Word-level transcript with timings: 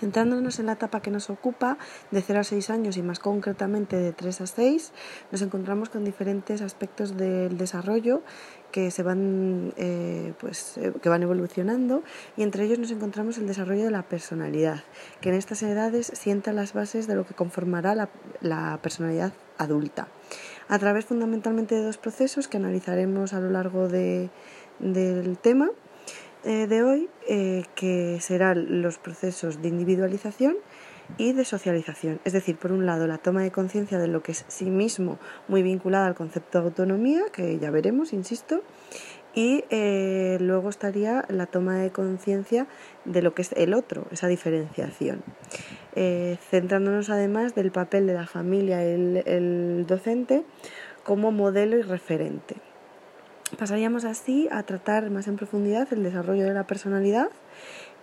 Centrándonos 0.00 0.58
en 0.58 0.66
la 0.66 0.72
etapa 0.72 1.00
que 1.00 1.10
nos 1.10 1.28
ocupa, 1.28 1.76
de 2.10 2.22
0 2.22 2.40
a 2.40 2.44
6 2.44 2.70
años 2.70 2.96
y 2.96 3.02
más 3.02 3.18
concretamente 3.18 3.96
de 3.96 4.12
3 4.12 4.40
a 4.40 4.46
6, 4.46 4.92
nos 5.30 5.42
encontramos 5.42 5.90
con 5.90 6.04
diferentes 6.04 6.62
aspectos 6.62 7.16
del 7.16 7.58
desarrollo 7.58 8.22
que 8.72 8.90
se 8.90 9.02
van 9.02 9.72
eh, 9.76 10.32
pues 10.40 10.78
eh, 10.78 10.92
que 11.02 11.08
van 11.08 11.22
evolucionando 11.22 12.02
y 12.36 12.42
entre 12.42 12.64
ellos 12.64 12.78
nos 12.78 12.90
encontramos 12.90 13.36
el 13.38 13.46
desarrollo 13.46 13.84
de 13.84 13.90
la 13.90 14.02
personalidad 14.02 14.84
que 15.20 15.30
en 15.30 15.34
estas 15.34 15.62
edades 15.62 16.10
sienta 16.14 16.52
las 16.52 16.72
bases 16.72 17.06
de 17.06 17.14
lo 17.14 17.26
que 17.26 17.34
conformará 17.34 17.94
la, 18.40 18.78
personalidad 18.82 19.32
adulta. 19.58 20.08
A 20.68 20.78
través 20.78 21.04
fundamentalmente 21.04 21.74
de 21.74 21.82
dos 21.82 21.98
procesos 21.98 22.48
que 22.48 22.56
analizaremos 22.56 23.32
a 23.32 23.40
lo 23.40 23.50
largo 23.50 23.88
de, 23.88 24.30
del 24.78 25.36
tema 25.38 25.70
eh, 26.44 26.66
de 26.66 26.82
hoy, 26.82 27.08
eh, 27.28 27.64
que 27.74 28.18
serán 28.20 28.82
los 28.82 28.98
procesos 28.98 29.60
de 29.60 29.68
individualización 29.68 30.56
y 31.18 31.32
de 31.32 31.44
socialización. 31.44 32.20
Es 32.24 32.32
decir, 32.32 32.56
por 32.56 32.72
un 32.72 32.86
lado, 32.86 33.06
la 33.06 33.18
toma 33.18 33.42
de 33.42 33.50
conciencia 33.50 33.98
de 33.98 34.08
lo 34.08 34.22
que 34.22 34.32
es 34.32 34.44
sí 34.48 34.70
mismo, 34.70 35.18
muy 35.48 35.62
vinculada 35.62 36.06
al 36.06 36.14
concepto 36.14 36.58
de 36.58 36.64
autonomía, 36.64 37.22
que 37.32 37.58
ya 37.58 37.70
veremos, 37.70 38.12
insisto, 38.12 38.62
y 39.34 39.64
eh, 39.70 40.38
luego 40.40 40.70
estaría 40.70 41.24
la 41.28 41.46
toma 41.46 41.76
de 41.76 41.90
conciencia 41.90 42.66
de 43.04 43.22
lo 43.22 43.34
que 43.34 43.42
es 43.42 43.52
el 43.52 43.74
otro, 43.74 44.06
esa 44.10 44.26
diferenciación. 44.26 45.22
centrándonos 45.94 47.10
además 47.10 47.54
del 47.54 47.70
papel 47.70 48.06
de 48.06 48.14
la 48.14 48.26
familia 48.26 48.82
y 48.82 49.22
el 49.26 49.84
docente 49.86 50.44
como 51.04 51.32
modelo 51.32 51.76
y 51.76 51.82
referente. 51.82 52.69
Pasaríamos 53.58 54.04
así 54.04 54.48
a 54.52 54.62
tratar 54.62 55.10
más 55.10 55.26
en 55.26 55.36
profundidad 55.36 55.88
el 55.92 56.04
desarrollo 56.04 56.44
de 56.44 56.54
la 56.54 56.66
personalidad, 56.66 57.30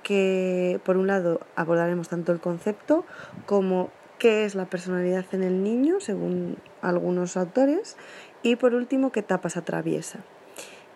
que 0.04 0.82
por 0.84 0.98
un 0.98 1.08
lado 1.08 1.40
abordaremos 1.56 2.10
tanto 2.10 2.34
el 2.34 2.40
concepto 2.40 3.06
como 3.46 3.90
qué 4.20 4.44
es 4.44 4.56
la 4.56 4.66
personalidad 4.66 5.26
en 5.32 5.44
el 5.44 5.64
niño, 5.64 6.02
según 6.02 6.58
algunos 6.82 7.38
autores, 7.38 7.96
y 8.44 8.58
por 8.58 8.74
último 8.74 9.12
qué 9.12 9.22
etapas 9.22 9.56
atraviesa. 9.56 10.20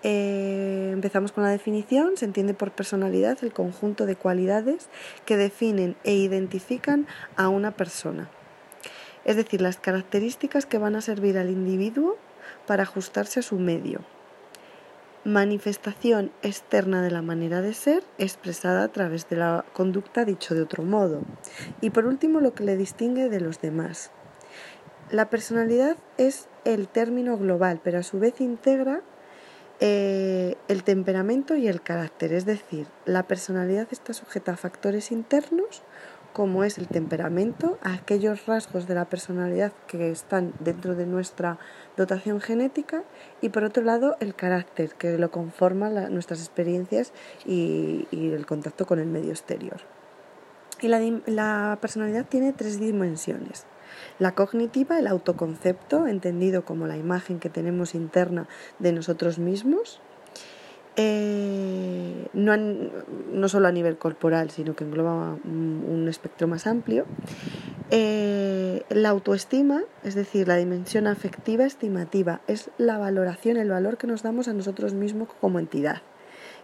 Eh, 0.03 0.89
empezamos 0.91 1.31
con 1.31 1.43
la 1.43 1.49
definición. 1.49 2.17
Se 2.17 2.25
entiende 2.25 2.53
por 2.53 2.71
personalidad 2.71 3.37
el 3.43 3.53
conjunto 3.53 4.05
de 4.05 4.15
cualidades 4.15 4.89
que 5.25 5.37
definen 5.37 5.95
e 6.03 6.13
identifican 6.13 7.07
a 7.37 7.49
una 7.49 7.71
persona. 7.71 8.29
Es 9.23 9.35
decir, 9.35 9.61
las 9.61 9.77
características 9.77 10.65
que 10.65 10.79
van 10.79 10.95
a 10.95 11.01
servir 11.01 11.37
al 11.37 11.49
individuo 11.49 12.17
para 12.65 12.83
ajustarse 12.83 13.39
a 13.39 13.43
su 13.43 13.57
medio 13.57 14.01
manifestación 15.23 16.31
externa 16.41 17.01
de 17.01 17.11
la 17.11 17.21
manera 17.21 17.61
de 17.61 17.73
ser 17.73 18.03
expresada 18.17 18.83
a 18.83 18.87
través 18.87 19.29
de 19.29 19.35
la 19.35 19.65
conducta 19.73 20.25
dicho 20.25 20.55
de 20.55 20.63
otro 20.63 20.83
modo. 20.83 21.21
Y 21.79 21.91
por 21.91 22.05
último, 22.05 22.39
lo 22.39 22.53
que 22.53 22.63
le 22.63 22.77
distingue 22.77 23.29
de 23.29 23.39
los 23.39 23.61
demás. 23.61 24.11
La 25.11 25.29
personalidad 25.29 25.97
es 26.17 26.47
el 26.65 26.87
término 26.87 27.37
global, 27.37 27.81
pero 27.83 27.99
a 27.99 28.03
su 28.03 28.19
vez 28.19 28.39
integra 28.39 29.01
eh, 29.79 30.55
el 30.67 30.83
temperamento 30.83 31.55
y 31.55 31.67
el 31.67 31.81
carácter, 31.81 32.33
es 32.33 32.45
decir, 32.45 32.85
la 33.05 33.23
personalidad 33.23 33.87
está 33.89 34.13
sujeta 34.13 34.53
a 34.53 34.57
factores 34.57 35.11
internos 35.11 35.81
como 36.33 36.63
es 36.63 36.77
el 36.77 36.87
temperamento, 36.87 37.77
aquellos 37.81 38.45
rasgos 38.45 38.87
de 38.87 38.95
la 38.95 39.05
personalidad 39.05 39.71
que 39.87 40.11
están 40.11 40.53
dentro 40.59 40.95
de 40.95 41.05
nuestra 41.05 41.59
dotación 41.97 42.41
genética 42.41 43.03
y 43.41 43.49
por 43.49 43.63
otro 43.63 43.83
lado 43.83 44.15
el 44.19 44.35
carácter 44.35 44.93
que 44.95 45.17
lo 45.17 45.31
conforma 45.31 45.89
nuestras 46.09 46.39
experiencias 46.39 47.13
y, 47.45 48.07
el 48.11 48.45
contacto 48.45 48.85
con 48.85 48.99
el 48.99 49.07
medio 49.07 49.31
exterior. 49.31 49.81
Y 50.81 50.87
la 50.87 51.77
personalidad 51.81 52.25
tiene 52.25 52.53
tres 52.53 52.79
dimensiones. 52.79 53.65
La 54.19 54.33
cognitiva, 54.33 54.99
el 54.99 55.07
autoconcepto, 55.07 56.07
entendido 56.07 56.63
como 56.65 56.87
la 56.87 56.97
imagen 56.97 57.39
que 57.39 57.49
tenemos 57.49 57.95
interna 57.95 58.47
de 58.79 58.93
nosotros 58.93 59.39
mismos, 59.39 60.01
eh, 60.97 62.27
no, 62.33 62.57
no, 62.57 63.47
solo 63.47 63.67
a 63.67 63.71
nivel 63.71 63.97
corporal, 63.97 64.51
sino 64.51 64.75
que 64.75 64.83
engloba 64.83 65.37
un, 65.43 66.07
espectro 66.09 66.47
más 66.47 66.67
amplio. 66.67 67.05
Eh, 67.89 68.83
la 68.89 69.09
autoestima, 69.09 69.83
es 70.03 70.15
decir, 70.15 70.47
la 70.47 70.57
dimensión 70.57 71.07
afectiva 71.07 71.65
estimativa, 71.65 72.41
es 72.47 72.69
la 72.77 72.97
valoración, 72.97 73.57
el 73.57 73.69
valor 73.69 73.97
que 73.97 74.07
nos 74.07 74.23
damos 74.23 74.47
a 74.47 74.53
nosotros 74.53 74.93
mismos 74.93 75.29
como 75.39 75.59
entidad. 75.59 76.01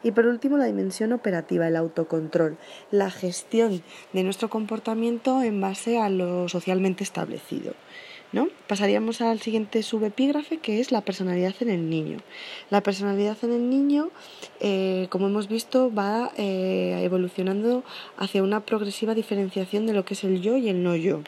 Y 0.04 0.12
por 0.12 0.26
último, 0.28 0.58
la 0.58 0.66
dimensión 0.66 1.14
operativa, 1.14 1.68
el 1.68 1.76
autocontrol, 1.76 2.58
la 2.92 3.10
gestión 3.10 3.82
de 4.14 4.24
nuestro 4.24 4.50
comportamiento 4.50 5.42
en 5.42 5.60
base 5.60 6.00
a 6.00 6.10
lo 6.10 6.50
socialmente 6.50 7.04
establecido. 7.04 7.74
¿No? 8.32 8.50
Pasaríamos 8.68 9.22
al 9.22 9.40
siguiente 9.40 9.84
subepígrafe 9.84 10.58
que 10.58 10.80
es 10.80 10.92
la 10.92 11.02
personalidad 11.02 11.56
en 11.62 11.70
el 11.70 11.90
niño. 11.90 12.18
La 12.70 12.82
personalidad 12.82 13.38
en 13.44 13.54
el 13.54 13.70
niño, 13.70 14.10
eh, 14.60 15.08
como 15.10 15.28
hemos 15.28 15.48
visto, 15.48 15.94
va 15.94 16.32
eh, 16.38 17.00
evolucionando 17.04 17.84
hacia 18.18 18.44
una 18.44 18.62
progresiva 18.62 19.16
diferenciación 19.16 19.86
de 19.88 19.94
lo 19.94 20.06
que 20.06 20.14
es 20.14 20.24
el 20.24 20.42
yo 20.42 20.58
y 20.58 20.70
el 20.70 20.84
no 20.84 20.96
yo. 20.96 21.22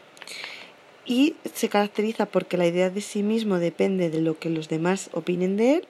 Y 1.06 1.36
se 1.54 1.70
caracteriza 1.70 2.28
porque 2.28 2.58
la 2.58 2.68
idea 2.68 2.90
de 2.90 3.02
sí 3.02 3.24
mismo 3.24 3.58
depende 3.58 4.10
de 4.10 4.22
lo 4.22 4.38
que 4.38 4.50
los 4.50 4.70
demás 4.70 5.10
opinen 5.14 5.58
de 5.58 5.76
él 5.76 5.88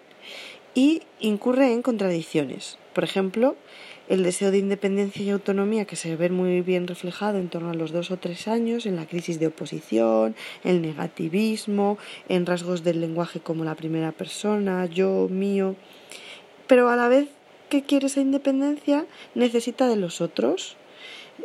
y 0.73 1.03
incurre 1.19 1.73
en 1.73 1.81
contradicciones. 1.81 2.77
Por 2.93 3.03
ejemplo, 3.03 3.55
el 4.09 4.23
deseo 4.23 4.49
de 4.51 4.57
independencia 4.57 5.23
y 5.23 5.29
autonomía 5.29 5.85
que 5.85 5.95
se 5.95 6.15
ve 6.15 6.29
muy 6.29 6.61
bien 6.61 6.87
reflejado 6.87 7.37
en 7.37 7.49
torno 7.49 7.69
a 7.69 7.75
los 7.75 7.91
dos 7.91 8.09
o 8.11 8.17
tres 8.17 8.47
años 8.47 8.85
en 8.85 8.95
la 8.95 9.05
crisis 9.05 9.39
de 9.39 9.47
oposición, 9.47 10.35
el 10.63 10.81
negativismo, 10.81 11.97
en 12.27 12.45
rasgos 12.45 12.83
del 12.83 13.01
lenguaje 13.01 13.39
como 13.39 13.63
la 13.63 13.75
primera 13.75 14.11
persona, 14.11 14.87
yo, 14.87 15.27
mío, 15.29 15.75
pero 16.67 16.89
a 16.89 16.95
la 16.95 17.07
vez 17.07 17.29
que 17.69 17.83
quiere 17.83 18.07
esa 18.07 18.19
independencia 18.19 19.05
necesita 19.35 19.87
de 19.87 19.95
los 19.95 20.21
otros, 20.21 20.75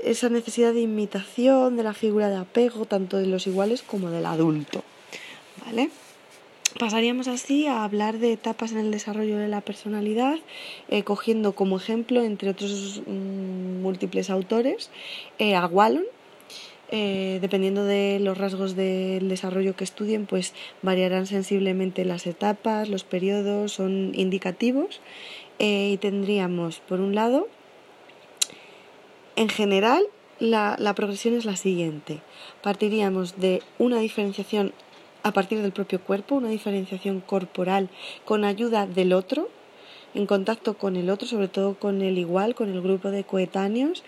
esa 0.03 0.29
necesidad 0.29 0.73
de 0.73 0.81
imitación, 0.81 1.77
de 1.77 1.83
la 1.83 1.95
figura 1.95 2.29
de 2.31 2.37
apego, 2.37 2.87
tanto 2.87 3.19
de 3.19 3.27
los 3.27 3.47
iguales 3.47 3.83
como 3.83 4.11
del 4.11 4.27
adulto. 4.27 4.83
¿Vale? 5.65 5.91
Pasaríamos 6.79 7.29
así 7.29 7.69
a 7.69 7.85
hablar 7.85 8.19
de 8.19 8.33
etapas 8.33 8.73
en 8.73 8.79
el 8.79 8.91
desarrollo 8.91 9.39
de 9.39 9.47
la 9.47 9.61
personalidad, 9.61 10.39
eh, 10.89 11.05
cogiendo 11.05 11.55
como 11.55 11.77
ejemplo, 11.77 12.25
entre 12.25 12.51
otros 12.51 13.01
mm, 13.07 13.81
múltiples 13.81 14.29
autores, 14.29 14.91
eh, 15.39 15.55
a 15.55 15.67
Wallon. 15.67 16.05
Eh, 16.91 17.39
dependiendo 17.41 17.85
de 17.85 18.19
los 18.21 18.37
rasgos 18.37 18.75
del 18.75 19.29
desarrollo 19.29 19.77
que 19.77 19.85
estudien, 19.85 20.27
pues 20.27 20.53
variarán 20.83 21.27
sensiblemente 21.27 22.05
las 22.05 22.27
etapas, 22.27 22.89
los 22.89 23.05
periodos, 23.05 23.73
son 23.73 24.13
indicativos. 24.15 25.01
y 25.61 25.97
tendríamos, 25.99 26.81
por 26.81 26.99
un 27.01 27.15
lado, 27.15 27.47
en 29.37 29.49
general, 29.49 30.05
la, 30.41 30.75
la, 30.81 30.95
progresión 30.95 31.35
es 31.35 31.45
la 31.45 31.55
siguiente. 31.55 32.21
Partiríamos 32.61 33.39
de 33.39 33.63
una 33.79 34.01
diferenciación 34.01 34.73
a 35.25 35.33
partir 35.33 35.61
del 35.63 35.73
propio 35.73 36.01
cuerpo, 36.01 36.37
una 36.37 36.51
diferenciación 36.51 37.21
corporal 37.21 37.89
con 38.25 38.45
ayuda 38.45 38.87
del 38.87 39.13
otro, 39.13 39.49
en 40.15 40.27
contacto 40.27 40.75
con 40.75 40.97
el 40.97 41.11
otro, 41.11 41.27
sobre 41.27 41.49
todo 41.49 41.75
con 41.75 42.03
el 42.03 42.19
igual, 42.19 42.55
con 42.55 42.69
el 42.69 42.81
grupo 42.81 43.11
de 43.11 43.25
coetáneos, 43.25 44.05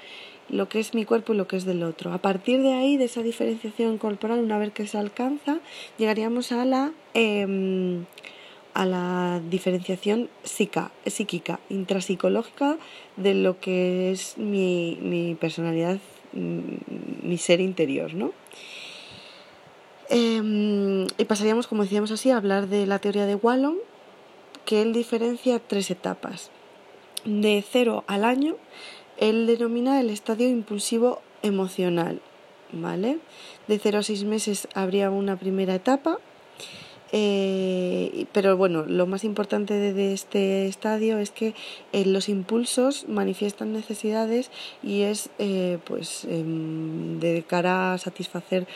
lo 0.49 0.69
que 0.69 0.79
es 0.79 0.95
mi 0.95 1.05
cuerpo 1.05 1.33
y 1.33 1.37
lo 1.39 1.49
que 1.49 1.57
es 1.57 1.65
del 1.65 1.83
otro. 1.83 2.13
A 2.13 2.19
partir 2.19 2.63
de 2.63 2.75
ahí, 2.75 2.99
de 2.99 3.07
esa 3.07 3.23
diferenciación 3.23 3.99
corporal, 3.99 4.41
una 4.41 4.59
vez 4.59 4.73
que 4.73 4.87
se 4.87 4.99
alcanza, 4.99 5.59
llegaríamos 5.99 6.53
a 6.53 6.65
la, 6.67 6.93
em, 7.15 8.05
a 8.75 8.85
la 8.85 9.41
diferenciación 9.51 10.29
psíquica, 10.45 11.61
intrapsicológica 11.71 12.77
de 13.17 13.35
lo 13.35 13.59
que 13.59 14.13
es 14.13 14.37
mi, 14.37 14.99
mi 15.01 15.35
personalidad, 15.35 15.99
mm, 16.35 17.27
mi 17.27 17.39
ser 17.39 17.61
interior, 17.61 18.13
¿no? 18.13 18.33
Em, 20.09 20.76
y 21.19 21.25
pasaríamos, 21.25 21.67
como 21.67 21.83
decíamos 21.83 22.11
así, 22.11 22.31
a 22.31 22.37
hablar 22.37 22.69
de 22.69 22.87
la 22.87 22.99
teoría 22.99 23.27
de 23.27 23.35
Wallon, 23.35 23.77
que 24.65 24.83
él 24.83 24.93
diferencia 24.93 25.59
tres 25.59 25.91
etapas. 25.91 26.51
De 27.25 27.65
cero 27.69 28.05
al 28.07 28.25
año, 28.25 28.57
él 29.17 29.47
denomina 29.47 30.01
el 30.01 30.11
estadio 30.11 30.49
impulsivo 30.49 31.23
emocional. 31.43 32.21
¿Vale? 32.73 33.19
De 33.69 33.79
cero 33.79 33.99
a 33.99 34.03
seis 34.03 34.25
meses 34.25 34.69
habría 34.75 35.11
una 35.11 35.37
primera 35.37 35.75
etapa, 35.75 36.19
eh, 37.13 38.27
pero 38.33 38.57
bueno, 38.57 38.85
lo 38.85 39.07
más 39.07 39.23
importante 39.25 39.75
de, 39.75 40.13
este 40.13 40.67
estadio 40.67 41.19
es 41.19 41.31
que 41.31 41.55
eh, 41.93 42.05
los 42.05 42.29
impulsos 42.29 43.09
manifiestan 43.09 43.73
necesidades 43.73 44.51
y 44.83 45.03
es 45.03 45.31
eh, 45.39 45.79
pues 45.85 46.25
em, 46.25 47.21
de 47.21 47.45
cara 47.47 47.95
a 47.95 47.99
satisfacer 47.99 48.67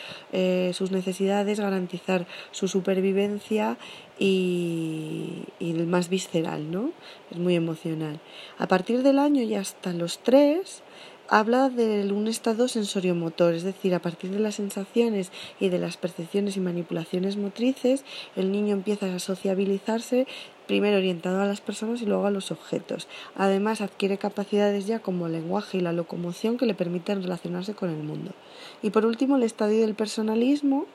sus 0.73 0.91
necesidades, 0.91 1.59
garantizar 1.59 2.25
su 2.51 2.67
supervivencia 2.67 3.77
y, 4.17 5.43
y 5.59 5.71
el 5.71 5.87
más 5.87 6.09
visceral, 6.09 6.71
¿no? 6.71 6.91
Es 7.31 7.37
muy 7.37 7.55
emocional. 7.55 8.19
A 8.57 8.67
partir 8.67 9.03
del 9.03 9.19
año 9.19 9.41
y 9.43 9.55
hasta 9.55 9.93
los 9.93 10.19
tres 10.19 10.83
habla 11.31 11.69
de 11.69 12.11
un 12.11 12.27
estado 12.27 12.67
sensoriomotor, 12.67 13.53
es 13.53 13.63
decir, 13.63 13.95
a 13.95 14.01
partir 14.01 14.31
de 14.31 14.39
las 14.39 14.55
sensaciones 14.55 15.31
y 15.61 15.69
de 15.69 15.79
las 15.79 15.95
percepciones 15.95 16.57
y 16.57 16.59
manipulaciones 16.59 17.37
motrices, 17.37 18.03
el 18.35 18.51
niño 18.51 18.73
empieza 18.73 19.15
a 19.15 19.17
sociabilizarse 19.17 20.27
primero 20.67 20.97
orientado 20.97 21.41
a 21.41 21.45
las 21.45 21.61
personas 21.61 22.01
y 22.01 22.05
luego 22.05 22.25
a 22.25 22.31
los 22.31 22.51
objetos. 22.51 23.07
Además, 23.35 23.79
adquiere 23.79 24.17
capacidades 24.17 24.87
ya 24.87 24.99
como 24.99 25.27
el 25.27 25.31
lenguaje 25.31 25.77
y 25.77 25.81
la 25.81 25.93
locomoción 25.93 26.57
que 26.57 26.65
le 26.65 26.73
permiten 26.73 27.23
relacionarse 27.23 27.75
con 27.75 27.89
el 27.89 28.03
mundo. 28.03 28.33
Y 28.81 28.89
por 28.89 29.05
último, 29.05 29.37
el 29.37 29.43
estadio 29.43 29.79
del 29.79 29.95
personalismo, 29.95 30.85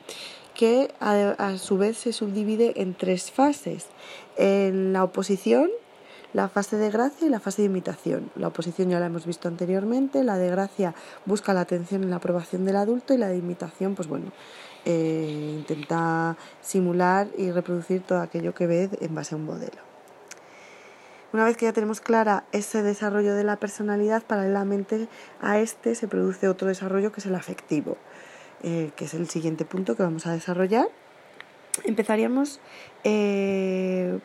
que 0.54 0.90
a, 1.00 1.56
su 1.56 1.78
vez 1.78 1.96
se 1.96 2.12
subdivide 2.12 2.80
en 2.80 2.94
tres 2.94 3.30
fases. 3.30 3.86
En 4.36 4.92
la 4.92 5.02
oposición, 5.02 5.70
la 6.36 6.50
fase 6.50 6.76
de 6.76 6.90
gracia 6.90 7.26
y 7.26 7.30
la 7.30 7.40
fase 7.40 7.62
de 7.62 7.66
imitación. 7.66 8.30
La 8.36 8.48
oposición 8.48 8.90
ya 8.90 9.00
la 9.00 9.06
hemos 9.06 9.24
visto 9.24 9.48
anteriormente, 9.48 10.22
la 10.22 10.36
de 10.36 10.50
gracia 10.50 10.94
busca 11.24 11.54
la 11.54 11.62
atención 11.62 12.04
y 12.04 12.08
la 12.08 12.16
aprobación 12.16 12.66
del 12.66 12.76
adulto 12.76 13.14
y 13.14 13.16
la 13.16 13.28
de 13.28 13.38
imitación, 13.38 13.94
pues 13.94 14.06
bueno, 14.06 14.26
eh, 14.84 15.54
intenta 15.56 16.36
simular 16.60 17.28
y 17.38 17.52
reproducir 17.52 18.02
todo 18.02 18.20
aquello 18.20 18.52
que 18.52 18.66
ve 18.66 18.90
en 19.00 19.14
base 19.14 19.34
a 19.34 19.38
un 19.38 19.46
modelo. 19.46 19.78
Una 21.32 21.46
vez 21.46 21.56
que 21.56 21.64
ya 21.64 21.72
tenemos 21.72 22.02
clara 22.02 22.44
ese 22.52 22.82
desarrollo 22.82 23.34
de 23.34 23.42
la 23.42 23.56
personalidad, 23.56 24.22
paralelamente 24.22 25.08
a 25.40 25.58
este 25.58 25.94
se 25.94 26.06
produce 26.06 26.48
otro 26.48 26.68
desarrollo 26.68 27.12
que 27.12 27.20
es 27.20 27.26
el 27.26 27.34
afectivo, 27.34 27.96
eh, 28.62 28.90
que 28.94 29.06
es 29.06 29.14
el 29.14 29.30
siguiente 29.30 29.64
punto 29.64 29.96
que 29.96 30.02
vamos 30.02 30.26
a 30.26 30.32
desarrollar. 30.32 30.86
Empezaríamos 31.84 32.60
eh, 33.04 34.18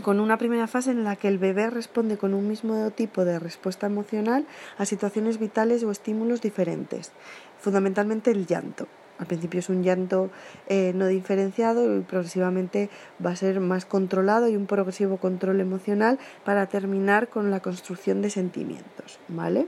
con 0.00 0.20
una 0.20 0.38
primera 0.38 0.66
fase 0.66 0.90
en 0.90 1.04
la 1.04 1.16
que 1.16 1.28
el 1.28 1.38
bebé 1.38 1.68
responde 1.68 2.16
con 2.16 2.32
un 2.32 2.48
mismo 2.48 2.90
tipo 2.92 3.24
de 3.24 3.38
respuesta 3.38 3.86
emocional 3.86 4.46
a 4.78 4.86
situaciones 4.86 5.38
vitales 5.38 5.84
o 5.84 5.90
estímulos 5.90 6.40
diferentes, 6.40 7.12
fundamentalmente 7.60 8.30
el 8.30 8.46
llanto. 8.46 8.88
Al 9.18 9.26
principio 9.26 9.60
es 9.60 9.68
un 9.68 9.82
llanto 9.82 10.30
eh, 10.68 10.92
no 10.94 11.06
diferenciado 11.06 11.96
y 11.96 12.00
progresivamente 12.00 12.88
va 13.24 13.30
a 13.30 13.36
ser 13.36 13.60
más 13.60 13.84
controlado 13.84 14.48
y 14.48 14.56
un 14.56 14.66
progresivo 14.66 15.18
control 15.18 15.60
emocional 15.60 16.18
para 16.44 16.66
terminar 16.66 17.28
con 17.28 17.50
la 17.50 17.60
construcción 17.60 18.22
de 18.22 18.30
sentimientos, 18.30 19.20
¿vale? 19.28 19.66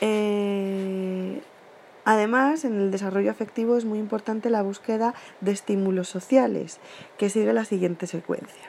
Eh, 0.00 1.40
Además, 2.10 2.64
en 2.64 2.80
el 2.80 2.90
desarrollo 2.90 3.30
afectivo 3.30 3.76
es 3.76 3.84
muy 3.84 3.98
importante 3.98 4.48
la 4.48 4.62
búsqueda 4.62 5.12
de 5.42 5.52
estímulos 5.52 6.08
sociales, 6.08 6.78
que 7.18 7.28
sigue 7.28 7.52
la 7.52 7.66
siguiente 7.66 8.06
secuencia. 8.06 8.64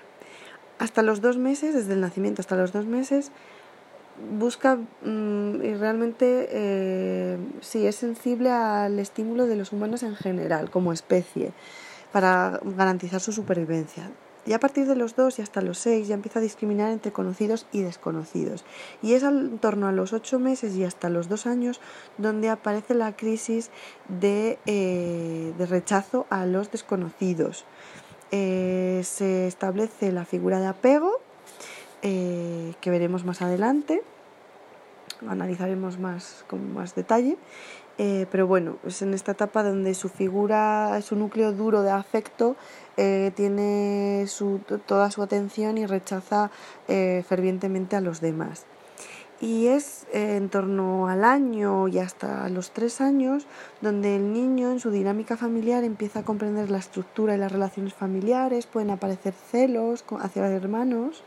Hasta 0.78 1.04
los 1.04 1.22
dos 1.22 1.38
meses, 1.38 1.74
desde 1.74 1.94
el 1.94 2.02
nacimiento 2.02 2.42
hasta 2.42 2.58
los 2.58 2.74
dos 2.74 2.86
meses, 2.86 3.32
busca 4.38 4.76
mm, 4.76 5.64
y 5.64 5.74
realmente 5.76 6.50
eh, 6.52 7.38
sí 7.62 7.88
es 7.88 7.96
sensible 7.96 8.52
al 8.52 9.00
estímulo 9.00 9.48
de 9.48 9.56
los 9.56 9.72
humanos 9.72 10.04
en 10.04 10.18
general, 10.18 10.70
como 10.70 10.92
especie, 10.92 11.54
para 12.12 12.60
garantizar 12.62 13.22
su 13.22 13.32
supervivencia. 13.32 14.12
Y 14.50 14.54
a 14.54 14.60
partir 14.60 14.88
de 14.88 14.96
los 14.96 15.16
dos 15.16 15.38
y 15.38 15.44
hasta 15.44 15.62
los 15.62 15.78
seis 15.78 16.08
ya 16.08 16.16
empieza 16.16 16.40
a 16.40 16.42
discriminar 16.42 16.92
entre 16.92 17.12
conocidos 17.12 17.68
y 17.72 17.84
desconocidos. 17.84 18.66
Y 19.04 19.14
es 19.14 19.22
en 19.22 19.60
torno 19.60 19.88
a 19.88 19.92
los 19.92 20.12
ocho 20.12 20.40
meses 20.40 20.76
y 20.76 20.84
hasta 20.84 21.08
los 21.08 21.30
dos 21.30 21.46
años 21.46 21.80
donde 22.18 22.50
aparece 22.50 22.96
la 22.96 23.16
crisis 23.16 23.70
de, 24.08 24.58
eh, 24.66 25.54
rechazo 25.70 26.26
a 26.32 26.48
los 26.48 26.72
desconocidos. 26.72 27.64
Eh, 28.32 29.02
se 29.04 29.46
establece 29.46 30.12
la 30.12 30.26
figura 30.26 30.60
de 30.60 30.66
apego, 30.66 31.20
eh, 32.02 32.74
que 32.82 32.90
veremos 32.90 33.26
más 33.26 33.44
adelante, 33.44 34.02
analizaremos 35.28 36.00
más 36.00 36.44
con 36.48 36.74
más 36.74 36.96
detalle. 36.96 37.38
Pero 38.32 38.48
bueno, 38.48 38.78
es 38.86 39.02
en 39.02 39.14
esta 39.14 39.34
etapa 39.34 39.62
donde 39.62 39.94
su 39.94 40.08
figura, 40.08 41.02
su 41.02 41.18
núcleo 41.18 41.52
duro 41.52 41.82
de 41.82 41.92
afecto 41.92 42.56
eh, 42.96 43.32
tiene 43.36 44.26
su, 44.28 44.62
toda 44.86 45.12
su 45.12 45.22
atención 45.22 45.78
y 45.78 45.86
rechaza 45.86 46.50
eh, 46.88 47.24
fervientemente 47.28 47.98
a 47.98 48.02
los 48.02 48.22
demás. 48.22 48.66
Y 49.42 49.68
es 49.68 50.06
eh, 50.14 50.36
en 50.36 50.50
torno 50.50 51.08
al 51.08 51.24
año 51.24 51.88
y 51.88 52.00
hasta 52.00 52.50
los 52.50 52.72
tres 52.72 53.00
años 53.00 53.48
donde 53.82 54.18
el 54.18 54.34
niño 54.34 54.72
en 54.72 54.80
su 54.80 54.92
dinámica 54.92 55.38
familiar 55.38 55.84
empieza 55.84 56.20
a 56.20 56.24
comprender 56.24 56.70
la 56.70 56.80
estructura 56.80 57.36
y 57.36 57.38
las 57.38 57.52
relaciones 57.52 57.94
familiares, 57.94 58.66
pueden 58.66 58.90
aparecer 58.90 59.34
celos 59.34 60.04
hacia 60.20 60.42
los 60.44 60.52
hermanos 60.52 61.24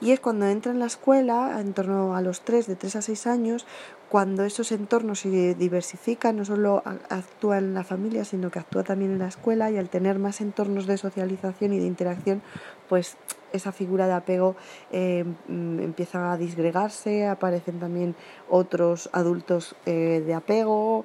y 0.00 0.10
es 0.10 0.20
cuando 0.20 0.46
entra 0.46 0.72
en 0.72 0.80
la 0.80 0.86
escuela, 0.86 1.60
en 1.60 1.72
torno 1.72 2.16
a 2.16 2.22
los 2.22 2.40
tres, 2.40 2.66
de 2.66 2.74
tres 2.74 2.96
a 2.96 3.02
seis 3.02 3.26
años, 3.26 3.66
cuando 4.08 4.44
esos 4.44 4.72
entornos 4.72 5.20
se 5.20 5.54
diversifican, 5.54 6.36
no 6.36 6.44
solo 6.44 6.82
actúa 7.08 7.56
en 7.56 7.72
la 7.72 7.82
familia, 7.82 8.26
sino 8.26 8.50
que 8.50 8.58
actúa 8.58 8.82
también 8.82 9.12
en 9.12 9.18
la 9.18 9.28
escuela 9.28 9.70
y 9.70 9.78
al 9.78 9.88
tener 9.88 10.18
más 10.18 10.42
entornos 10.42 10.86
de 10.86 10.98
socialización 10.98 11.72
y 11.72 11.78
de 11.78 11.86
interacción, 11.86 12.42
pues 12.90 13.16
esa 13.52 13.72
figura 13.72 14.06
de 14.06 14.12
apego 14.12 14.56
eh, 14.90 15.24
mm, 15.48 15.80
empieza 15.80 16.32
a 16.32 16.36
disgregarse, 16.36 17.26
aparecen 17.26 17.80
también 17.80 18.14
otros 18.48 19.10
adultos 19.12 19.74
eh, 19.86 20.22
de 20.24 20.34
apego, 20.34 21.04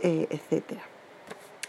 eh, 0.00 0.28
etc. 0.30 0.78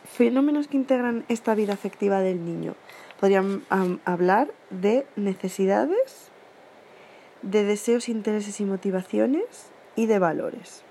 Fenómenos 0.06 0.68
que 0.68 0.78
integran 0.78 1.26
esta 1.30 1.56
vida 1.56 1.74
afectiva 1.74 2.20
del 2.20 2.44
niño. 2.46 2.76
Podrían 3.20 3.64
hablar 4.06 4.52
de 4.70 5.06
necesidades, 5.16 6.30
de 7.42 7.64
deseos, 7.66 8.08
intereses 8.08 8.60
y 8.62 8.66
motivaciones, 8.66 9.72
y 10.00 10.06
de 10.06 10.18
valores. 10.18 10.84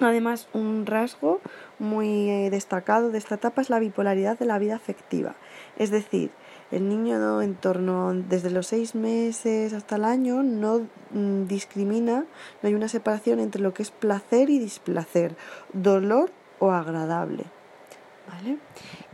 Además, 0.00 0.48
un 0.52 0.84
rasgo 0.84 1.40
muy 1.78 2.28
eh, 2.28 2.50
destacado 2.50 3.10
de 3.10 3.18
esta 3.18 3.36
etapa 3.36 3.62
es 3.62 3.70
la 3.70 3.78
bipolaridad 3.78 4.38
de 4.38 4.44
la 4.44 4.58
vida 4.58 4.76
afectiva. 4.76 5.36
Es 5.78 5.90
decir, 5.90 6.30
el 6.70 6.88
niño 6.88 7.42
en 7.42 7.54
torno 7.54 8.12
desde 8.14 8.50
los 8.50 8.66
seis 8.66 8.94
meses 8.94 9.72
hasta 9.72 9.96
el 9.96 10.04
año 10.04 10.42
no 10.42 10.86
mm, 11.10 11.46
discrimina, 11.46 12.24
no 12.62 12.68
hay 12.68 12.74
una 12.74 12.88
separación 12.88 13.40
entre 13.40 13.62
lo 13.62 13.74
que 13.74 13.82
es 13.82 13.90
placer 13.90 14.50
y 14.50 14.58
displacer, 14.58 15.36
dolor 15.72 16.30
o 16.58 16.70
agradable. 16.70 17.44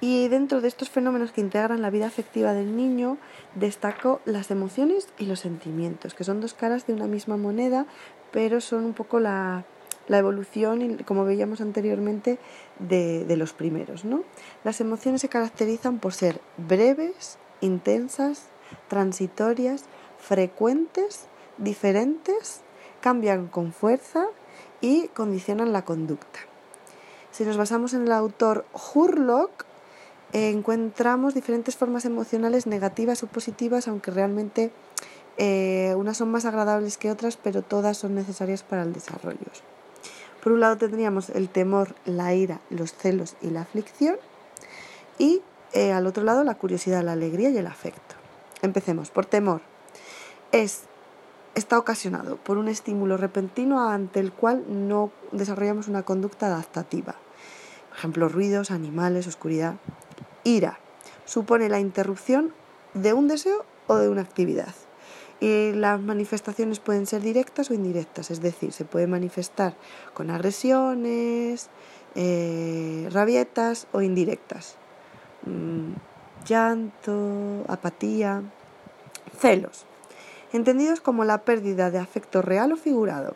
Y 0.00 0.28
dentro 0.28 0.60
de 0.60 0.68
estos 0.68 0.88
fenómenos 0.88 1.32
que 1.32 1.40
integran 1.40 1.82
la 1.82 1.90
vida 1.90 2.06
afectiva 2.06 2.54
del 2.54 2.76
niño, 2.76 3.18
destaco 3.54 4.20
las 4.24 4.50
emociones 4.50 5.08
y 5.18 5.26
los 5.26 5.40
sentimientos, 5.40 6.14
que 6.14 6.24
son 6.24 6.40
dos 6.40 6.54
caras 6.54 6.86
de 6.86 6.94
una 6.94 7.06
misma 7.06 7.36
moneda, 7.36 7.86
pero 8.30 8.60
son 8.60 8.84
un 8.84 8.94
poco 8.94 9.20
la, 9.20 9.64
evolución, 10.08 10.98
como 11.04 11.24
veíamos 11.24 11.60
anteriormente, 11.60 12.38
de, 12.78 13.36
los 13.36 13.52
primeros. 13.52 14.04
¿no? 14.04 14.24
Las 14.64 14.80
emociones 14.80 15.20
se 15.20 15.28
caracterizan 15.28 15.98
por 15.98 16.14
ser 16.14 16.40
breves, 16.56 17.38
intensas, 17.60 18.44
transitorias, 18.88 19.84
frecuentes, 20.18 21.26
diferentes, 21.58 22.60
cambian 23.00 23.48
con 23.48 23.72
fuerza 23.72 24.26
y 24.80 25.08
condicionan 25.08 25.72
la 25.72 25.84
conducta. 25.84 26.40
Si 27.30 27.44
nos 27.44 27.56
basamos 27.56 27.94
en 27.94 28.02
el 28.02 28.12
autor 28.12 28.64
Hurlock, 28.94 29.64
encontramos 30.32 31.34
diferentes 31.34 31.76
formas 31.76 32.04
emocionales 32.04 32.66
negativas 32.66 33.22
o 33.22 33.26
positivas, 33.26 33.88
aunque 33.88 34.10
realmente 34.10 34.70
eh, 35.36 35.94
unas 35.96 36.16
son 36.16 36.30
más 36.30 36.44
agradables 36.44 36.98
que 36.98 37.10
otras, 37.10 37.36
pero 37.36 37.62
todas 37.62 37.96
son 37.96 38.14
necesarias 38.14 38.62
para 38.62 38.82
el 38.82 38.92
desarrollo. 38.92 39.38
Por 40.42 40.52
un 40.52 40.60
lado 40.60 40.76
tendríamos 40.76 41.30
el 41.30 41.48
temor, 41.48 41.94
la 42.04 42.34
ira, 42.34 42.60
los 42.70 42.94
celos 42.94 43.36
y 43.42 43.50
la 43.50 43.62
aflicción, 43.62 44.16
y 45.18 45.42
eh, 45.72 45.92
al 45.92 46.06
otro 46.06 46.24
lado 46.24 46.44
la 46.44 46.54
curiosidad, 46.54 47.02
la 47.02 47.12
alegría 47.12 47.50
y 47.50 47.58
el 47.58 47.66
afecto. 47.66 48.14
Empecemos 48.62 49.10
por 49.10 49.26
temor. 49.26 49.62
Es 50.52 50.84
está 51.54 51.78
ocasionado 51.78 52.36
por 52.36 52.58
un 52.58 52.68
estímulo 52.68 53.16
repentino 53.16 53.88
ante 53.88 54.20
el 54.20 54.32
cual 54.32 54.64
no 54.68 55.10
desarrollamos 55.32 55.88
una 55.88 56.02
conducta 56.02 56.46
adaptativa. 56.46 57.16
Por 57.88 57.98
ejemplo, 57.98 58.28
ruidos, 58.28 58.70
animales, 58.70 59.26
oscuridad. 59.26 59.74
Ira 60.44 60.78
supone 61.24 61.68
la 61.68 61.80
interrupción 61.80 62.52
de 62.94 63.12
un 63.12 63.28
deseo 63.28 63.64
o 63.86 63.96
de 63.96 64.08
una 64.08 64.22
actividad. 64.22 64.74
Y 65.40 65.72
las 65.72 66.00
manifestaciones 66.00 66.80
pueden 66.80 67.06
ser 67.06 67.22
directas 67.22 67.70
o 67.70 67.74
indirectas, 67.74 68.30
es 68.30 68.42
decir, 68.42 68.72
se 68.72 68.84
puede 68.84 69.06
manifestar 69.06 69.74
con 70.12 70.30
agresiones, 70.30 71.70
eh, 72.14 73.08
rabietas 73.10 73.86
o 73.92 74.02
indirectas. 74.02 74.76
Mm, 75.46 75.94
llanto, 76.46 77.64
apatía, 77.68 78.42
celos, 79.38 79.86
entendidos 80.52 81.00
como 81.00 81.24
la 81.24 81.38
pérdida 81.44 81.90
de 81.90 81.98
afecto 81.98 82.42
real 82.42 82.72
o 82.72 82.76
figurado, 82.76 83.34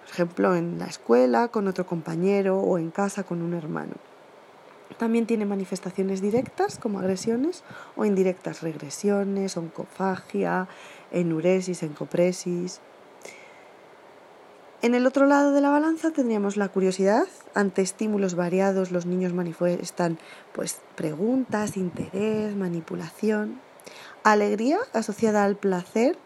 por 0.00 0.10
ejemplo, 0.12 0.56
en 0.56 0.78
la 0.78 0.86
escuela, 0.86 1.48
con 1.48 1.68
otro 1.68 1.86
compañero 1.86 2.58
o 2.58 2.78
en 2.78 2.90
casa 2.90 3.22
con 3.22 3.42
un 3.42 3.54
hermano. 3.54 3.94
También 4.98 5.24
tiene 5.26 5.46
manifestaciones 5.46 6.20
directas 6.20 6.78
como 6.78 6.98
agresiones 6.98 7.62
o 7.96 8.04
indirectas 8.04 8.60
regresiones, 8.60 9.56
oncofagia, 9.56 10.68
enuresis, 11.10 11.82
encopresis. 11.82 12.80
En 14.82 14.94
el 14.94 15.06
otro 15.06 15.26
lado 15.26 15.52
de 15.52 15.60
la 15.60 15.68
balanza 15.68 16.10
tendríamos 16.10 16.56
la 16.56 16.70
curiosidad. 16.70 17.24
Ante 17.52 17.82
estímulos 17.82 18.34
variados 18.34 18.90
los 18.90 19.04
niños 19.04 19.34
manifiestan 19.34 20.18
pues 20.54 20.80
preguntas, 20.94 21.76
interés, 21.76 22.56
manipulación. 22.56 23.60
Alegría 24.24 24.78
asociada 24.94 25.44
al 25.44 25.56
placer. 25.56 26.16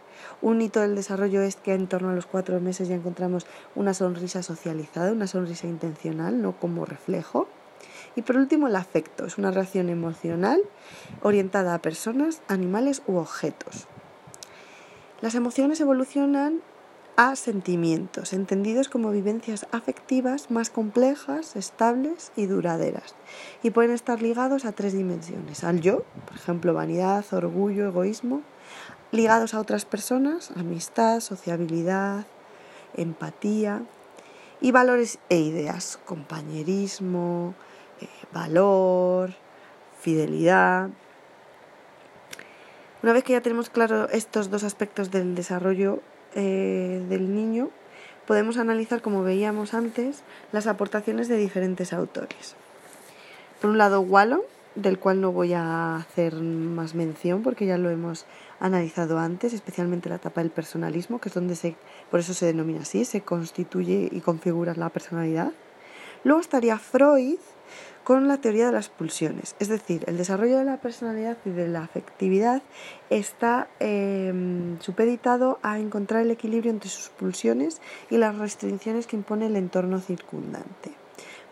Un 0.41 0.63
hito 0.63 0.81
del 0.81 0.95
desarrollo 0.95 1.43
es 1.43 1.57
que 1.57 1.75
en 1.75 1.89
torno 1.89 2.11
a 2.11 2.15
los 2.15 2.27
cuatro 2.27 2.61
meses 2.61 2.87
ya 2.87 2.95
encontramos 2.95 3.45
una 3.75 3.93
sonrisa 3.93 4.45
socializada, 4.45 5.11
una 5.11 5.27
sonrisa 5.27 5.67
intencional, 5.67 6.41
no 6.41 6.53
como 6.53 6.85
reflejo. 6.85 7.49
Y 8.15 8.23
por 8.23 8.37
último, 8.37 8.69
el 8.69 8.77
afecto. 8.77 9.27
Es 9.27 9.37
una 9.37 9.51
reacción 9.51 9.89
emocional 9.89 10.61
orientada 11.23 11.75
a 11.75 11.83
personas, 11.83 12.41
animales 12.47 13.03
u 13.09 13.17
objetos. 13.17 13.89
Las 15.21 15.35
emociones 15.35 15.81
evolucionan 15.81 16.61
a 17.17 17.37
sentimientos, 17.37 18.33
entendidos 18.33 18.89
como 18.89 19.11
vivencias 19.11 19.67
afectivas 19.71 20.51
más 20.51 20.71
complejas, 20.71 21.57
estables 21.57 22.33
y 22.37 22.47
duraderas, 22.47 23.15
y 23.63 23.71
pueden 23.71 23.93
estar 23.93 24.21
ligados 24.21 24.65
a 24.65 24.73
tres 24.73 24.93
dimensiones, 24.93 25.63
al 25.65 25.81
yo, 25.81 26.03
por 26.27 26.37
ejemplo, 26.37 26.75
vanidad, 26.75 27.25
orgullo, 27.33 27.87
egoísmo, 27.87 28.43
ligados 29.13 29.55
a 29.55 29.61
otras 29.61 29.85
personas, 29.85 30.51
amistad, 30.57 31.21
sociabilidad, 31.21 32.27
empatía, 32.97 33.83
y 34.61 34.73
valores 34.73 35.19
e 35.29 35.41
ideas, 35.41 35.99
compañerismo, 36.07 37.55
eh, 38.01 38.09
valor, 38.33 39.35
fidelidad. 40.01 40.89
Una 43.03 43.13
vez 43.13 43.25
que 43.25 43.35
ya 43.35 43.43
tenemos 43.43 43.69
claro 43.69 44.09
estos 44.09 44.51
dos 44.51 44.65
aspectos 44.65 45.11
del 45.11 45.35
desarrollo 45.35 46.01
eh, 46.35 47.05
del 47.09 47.35
niño, 47.35 47.71
podemos 48.27 48.57
analizar, 48.57 49.03
como 49.03 49.23
veíamos 49.23 49.75
antes, 49.75 50.23
las 50.53 50.67
aportaciones 50.67 51.29
de 51.29 51.37
diferentes 51.37 51.93
autores. 51.93 52.55
Por 53.61 53.71
un 53.71 53.79
lado, 53.79 54.01
Wallon, 54.01 54.41
del 54.75 54.99
cual 54.99 55.21
no 55.21 55.33
voy 55.33 55.53
a 55.53 55.97
hacer 55.97 56.35
más 56.35 56.95
mención 56.95 57.43
porque 57.43 57.67
ya 57.67 57.79
lo 57.79 57.91
hemos 57.91 58.27
analizado 58.61 59.19
antes, 59.19 59.53
especialmente 59.53 60.09
la 60.09 60.17
etapa 60.17 60.41
del 60.41 60.51
personalismo, 60.51 61.21
que 61.21 61.29
es 61.29 61.35
donde 61.35 61.55
se, 61.55 61.77
por 62.11 62.21
eso 62.21 62.35
se 62.35 62.47
denomina 62.47 62.81
así, 62.81 63.05
se 63.05 63.21
constituye 63.21 64.09
y 64.11 64.21
configura 64.21 64.75
la 64.75 64.89
personalidad. 64.91 65.53
Luego 66.25 66.41
estaría 66.41 66.79
Freud, 66.79 67.39
con 68.05 68.29
la 68.29 68.37
teoría 68.37 68.67
de 68.67 68.73
las 68.73 68.91
pulsiones. 68.91 69.57
Es 69.59 69.69
decir, 69.69 70.05
el 70.07 70.19
desarrollo 70.19 70.59
de 70.59 70.67
la 70.67 70.77
personalidad 70.77 71.39
y 71.47 71.51
de 71.51 71.69
la 71.69 71.83
afectividad 71.83 72.63
está 73.09 73.69
em, 73.81 74.79
supeditado 74.81 75.59
a 75.63 75.79
encontrar 75.79 76.23
el 76.23 76.31
equilibrio 76.31 76.71
entre 76.71 76.91
sus 76.91 77.09
pulsiones 77.09 77.81
y 78.11 78.19
las 78.19 78.37
restricciones 78.37 79.07
que 79.07 79.17
impone 79.17 79.47
el 79.47 79.57
entorno 79.57 80.01
circundante. 80.01 80.93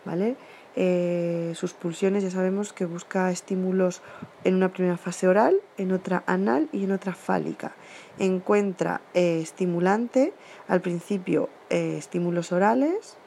¿Vale? 0.05 0.35
Eh, 0.75 1.53
sus 1.55 1.73
pulsiones 1.73 2.23
ya 2.23 2.31
sabemos 2.31 2.73
que 2.73 2.85
busca 2.85 3.29
estímulos 3.31 4.01
en 4.43 4.55
una 4.55 4.69
primera 4.69 4.97
fase 4.97 5.27
oral, 5.27 5.59
en 5.77 5.91
otra 5.91 6.23
anal 6.27 6.69
y 6.71 6.83
en 6.83 6.91
otra 6.91 7.13
fálica. 7.13 7.73
Encuentra 8.19 9.01
eh, 9.13 9.39
estimulante 9.41 10.33
al 10.67 10.81
principio 10.81 11.49
eh, 11.69 11.95
estímulos 11.97 12.51
orales, 12.51 13.17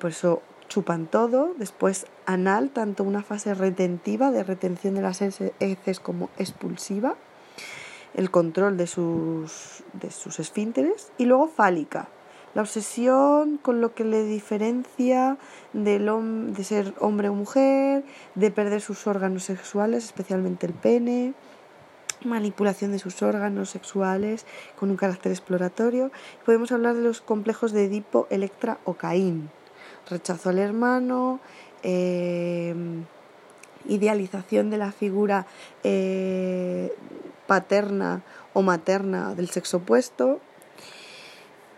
por 0.00 0.10
eso 0.10 0.42
chupan 0.70 1.08
todo, 1.08 1.52
después 1.58 2.06
anal, 2.26 2.70
tanto 2.70 3.02
una 3.02 3.22
fase 3.22 3.54
retentiva 3.54 4.30
de 4.30 4.44
retención 4.44 4.94
de 4.94 5.02
las 5.02 5.20
heces 5.20 6.00
como 6.00 6.30
expulsiva, 6.38 7.16
el 8.14 8.30
control 8.30 8.76
de 8.76 8.86
sus, 8.86 9.82
de 9.94 10.12
sus 10.12 10.38
esfínteres, 10.38 11.10
y 11.18 11.24
luego 11.24 11.48
fálica, 11.48 12.08
la 12.54 12.62
obsesión 12.62 13.58
con 13.58 13.80
lo 13.80 13.94
que 13.94 14.04
le 14.04 14.22
diferencia 14.22 15.38
del 15.72 16.54
de 16.54 16.64
ser 16.64 16.94
hombre 17.00 17.28
o 17.28 17.34
mujer, 17.34 18.04
de 18.36 18.50
perder 18.52 18.80
sus 18.80 19.08
órganos 19.08 19.42
sexuales, 19.42 20.04
especialmente 20.04 20.66
el 20.66 20.72
pene, 20.72 21.34
manipulación 22.24 22.92
de 22.92 23.00
sus 23.00 23.20
órganos 23.22 23.70
sexuales 23.70 24.46
con 24.78 24.90
un 24.90 24.96
carácter 24.96 25.32
exploratorio. 25.32 26.12
Podemos 26.44 26.70
hablar 26.70 26.94
de 26.94 27.02
los 27.02 27.20
complejos 27.20 27.72
de 27.72 27.86
Edipo, 27.86 28.28
Electra 28.30 28.78
o 28.84 28.94
Caín 28.94 29.50
rechazo 30.10 30.50
al 30.50 30.58
hermano, 30.58 31.40
eh, 31.82 32.74
idealización 33.88 34.70
de 34.70 34.78
la 34.78 34.92
figura 34.92 35.46
eh, 35.82 36.92
paterna 37.46 38.22
o 38.52 38.62
materna 38.62 39.34
del 39.34 39.48
sexo 39.48 39.78
opuesto. 39.78 40.40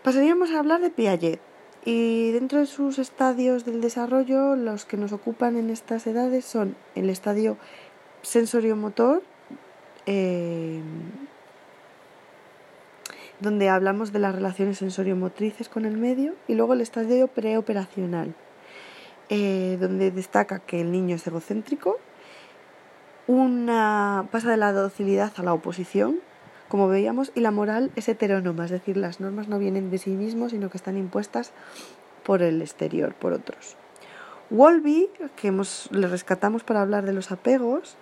Pasaríamos 0.03 0.51
a 0.51 0.59
hablar 0.59 0.81
de 0.81 0.89
Piaget. 0.89 1.39
Y 1.85 2.31
dentro 2.31 2.59
de 2.59 2.65
sus 2.65 2.97
estadios 2.97 3.65
del 3.65 3.81
desarrollo, 3.81 4.55
los 4.55 4.85
que 4.85 4.95
nos 4.95 5.11
ocupan 5.11 5.57
en 5.57 5.69
estas 5.69 6.07
edades 6.07 6.45
son 6.45 6.77
el 6.95 7.09
estadio 7.09 7.57
sensoriomotor, 8.21 9.21
eh, 10.05 10.81
donde 13.43 13.69
hablamos 13.69 14.11
de 14.11 14.19
las 14.19 14.33
relaciones 14.33 14.79
sensoriomotrices 14.79 15.69
con 15.69 15.85
el 15.85 15.97
medio, 15.97 16.33
y 16.47 16.55
luego 16.55 16.73
el 16.73 16.81
estadio 16.81 17.27
preoperacional, 17.27 18.33
eh, 19.29 19.77
donde 19.79 20.09
destaca 20.09 20.59
que 20.59 20.81
el 20.81 20.91
niño 20.91 21.15
es 21.17 21.27
egocéntrico, 21.27 21.97
una 23.27 24.27
pasa 24.31 24.49
de 24.49 24.57
la 24.57 24.71
docilidad 24.73 25.31
a 25.37 25.43
la 25.43 25.53
oposición, 25.53 26.19
como 26.69 26.87
veíamos, 26.87 27.31
y 27.35 27.41
la 27.41 27.51
moral 27.51 27.91
es 27.95 28.09
heterónoma, 28.09 28.65
es 28.65 28.71
decir, 28.71 28.97
las 28.97 29.19
normas 29.19 29.47
no 29.47 29.59
vienen 29.59 29.91
de 29.91 29.99
sí 29.99 30.09
mismos, 30.09 30.51
sino 30.51 30.69
que 30.69 30.77
están 30.77 30.97
impuestas 30.97 31.51
por 32.23 32.41
el 32.41 32.61
exterior, 32.61 33.13
por 33.13 33.33
otros. 33.33 33.75
Wolby, 34.49 35.09
que 35.35 35.49
hemos, 35.49 35.89
le 35.91 36.07
rescatamos 36.07 36.63
para 36.63 36.81
hablar 36.81 37.05
de 37.05 37.13
los 37.13 37.31
apegos, 37.31 37.97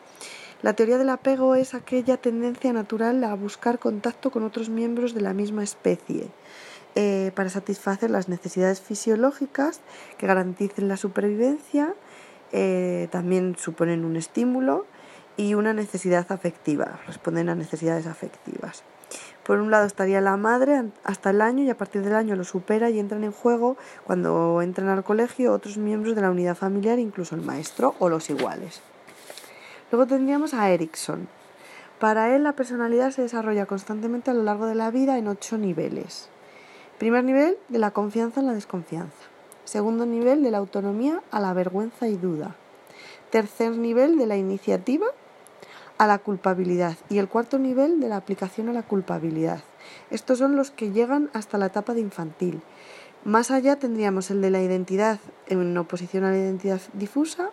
la 0.61 0.73
teoría 0.73 0.97
del 0.97 1.09
apego 1.09 1.55
es 1.55 1.73
aquella 1.73 2.17
tendencia 2.17 2.71
natural 2.71 3.23
a 3.23 3.33
buscar 3.33 3.79
contacto 3.79 4.29
con 4.29 4.43
otros 4.43 4.69
miembros 4.69 5.13
de 5.13 5.21
la 5.21 5.33
misma 5.33 5.63
especie 5.63 6.27
eh, 6.95 7.31
para 7.35 7.49
satisfacer 7.49 8.11
las 8.11 8.27
necesidades 8.27 8.81
fisiológicas 8.81 9.79
que 10.17 10.27
garanticen 10.27 10.87
la 10.89 10.97
supervivencia, 10.97 11.95
eh, 12.51 13.07
también 13.11 13.55
suponen 13.57 14.03
un 14.03 14.17
estímulo 14.17 14.85
y 15.37 15.53
una 15.53 15.73
necesidad 15.73 16.29
afectiva, 16.31 16.99
responden 17.07 17.47
a 17.47 17.55
necesidades 17.55 18.07
afectivas. 18.07 18.83
Por 19.43 19.59
un 19.59 19.71
lado 19.71 19.85
estaría 19.87 20.21
la 20.21 20.37
madre 20.37 20.83
hasta 21.03 21.31
el 21.31 21.41
año 21.41 21.63
y 21.63 21.69
a 21.69 21.77
partir 21.77 22.03
del 22.03 22.15
año 22.15 22.35
lo 22.35 22.43
supera 22.43 22.89
y 22.89 22.99
entran 22.99 23.23
en 23.23 23.31
juego 23.31 23.77
cuando 24.03 24.61
entran 24.61 24.89
al 24.89 25.03
colegio 25.03 25.53
otros 25.53 25.77
miembros 25.77 26.15
de 26.15 26.21
la 26.21 26.29
unidad 26.29 26.55
familiar, 26.55 26.99
incluso 26.99 27.35
el 27.35 27.41
maestro 27.41 27.95
o 27.99 28.09
los 28.09 28.29
iguales. 28.29 28.81
Luego 29.91 30.07
tendríamos 30.07 30.53
a 30.53 30.69
Erickson. 30.69 31.27
Para 32.00 32.33
él 32.36 32.43
la 32.43 32.53
personalidad 32.53 33.12
se 33.12 33.21
desarrolla 33.21 33.65
constantemente 33.65 34.31
a 34.31 34.33
lo 34.33 34.43
largo 34.43 34.65
de 34.65 34.75
la 34.75 34.89
vida 34.89 35.17
en 35.17 35.27
ocho 35.27 35.57
niveles. 35.57 36.29
Primer 36.98 37.24
nivel, 37.24 37.57
de 37.67 37.79
la 37.79 37.91
confianza 37.91 38.39
en 38.39 38.48
la 38.48 38.53
desconfianza. 38.53 39.27
Segundo 39.65 40.05
nivel, 40.05 40.43
de 40.43 40.51
la 40.51 40.60
autonomía 40.60 41.21
a 41.29 41.39
la 41.39 41.53
vergüenza 41.53 42.07
y 42.07 42.15
duda. 42.15 42.55
Tercer 43.31 43.75
nivel, 43.77 44.17
de 44.17 44.27
la 44.27 44.38
iniciativa 44.38 45.07
a 45.98 46.07
la 46.07 46.19
culpabilidad. 46.19 46.98
Y 47.10 47.17
el 47.17 47.27
cuarto 47.27 47.60
nivel, 47.60 48.00
de 48.00 48.07
la 48.07 48.17
aplicación 48.17 48.69
a 48.69 48.74
la 48.74 48.83
culpabilidad. 48.83 49.60
Estos 50.10 50.39
son 50.39 50.55
los 50.55 50.71
que 50.71 50.91
llegan 50.91 51.29
hasta 51.33 51.57
la 51.57 51.67
etapa 51.67 51.93
de 51.93 52.01
infantil. 52.01 52.62
Más 53.24 53.51
allá 53.51 53.75
tendríamos 53.75 54.31
el 54.31 54.41
de 54.41 54.51
la 54.51 54.62
identidad 54.62 55.19
en 55.48 55.77
oposición 55.77 56.24
a 56.24 56.31
la 56.31 56.38
identidad 56.38 56.81
difusa, 56.93 57.50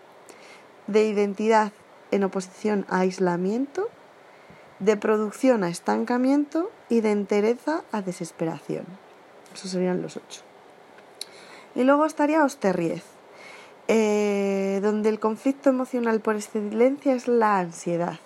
de 0.87 1.07
identidad 1.07 1.73
en 2.11 2.25
oposición 2.25 2.87
a 2.89 3.01
aislamiento, 3.01 3.89
de 4.79 4.97
producción 4.97 5.65
a 5.65 5.69
estancamiento 5.69 6.71
y 6.89 7.01
de 7.01 7.11
entereza 7.11 7.83
a 7.93 8.03
desesperación. 8.03 8.85
Esos 9.55 9.71
serían 9.71 10.03
los 10.03 10.17
ocho. 10.17 10.43
Y 11.75 11.85
luego 11.85 12.07
estaría 12.07 12.45
Osterriez, 12.45 13.05
eh, 13.89 14.81
donde 14.83 15.09
el 15.09 15.21
conflicto 15.21 15.71
emocional 15.71 16.21
por 16.21 16.37
excelencia 16.37 17.15
es 17.15 17.29
la 17.29 17.59
ansiedad. 17.59 18.19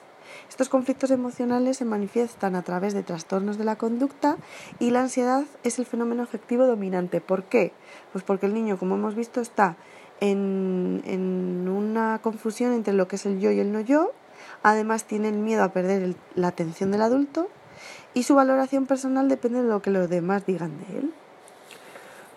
Estos 0.49 0.69
conflictos 0.69 1.11
emocionales 1.11 1.79
se 1.79 1.85
manifiestan 1.85 2.57
a 2.57 2.63
través 2.63 2.95
de 2.95 3.03
trastornos 3.03 3.59
de 3.59 3.65
la 3.65 3.77
conducta 3.77 4.37
y 4.79 4.91
la 4.91 5.01
ansiedad 5.01 5.45
es 5.65 5.79
el 5.79 5.87
fenómeno 5.87 6.23
afectivo 6.23 6.67
dominante. 6.67 7.21
¿Por 7.21 7.45
qué? 7.45 7.73
Pues 8.13 8.25
porque 8.25 8.47
el 8.47 8.55
niño, 8.55 8.79
como 8.79 8.97
hemos 8.97 9.15
visto, 9.15 9.41
está 9.41 9.77
en, 10.23 11.69
una 11.69 12.21
confusión 12.23 12.73
entre 12.73 12.95
lo 12.95 13.09
que 13.09 13.17
es 13.17 13.27
el 13.27 13.41
yo 13.41 13.51
y 13.51 13.59
el 13.59 13.73
no 13.73 13.81
yo. 13.81 14.13
Además 14.63 15.05
tienen 15.05 15.45
miedo 15.45 15.65
a 15.65 15.73
perder 15.73 16.15
la 16.37 16.49
atención 16.49 16.93
del 16.93 17.03
adulto 17.03 17.49
y 18.15 18.23
su 18.23 18.35
valoración 18.35 18.87
personal 18.87 19.29
depende 19.29 19.63
de 19.63 19.69
lo 19.69 19.83
que 19.83 19.91
los 19.91 20.09
demás 20.09 20.47
digan 20.47 20.79
de 20.79 20.99
él. 20.99 21.15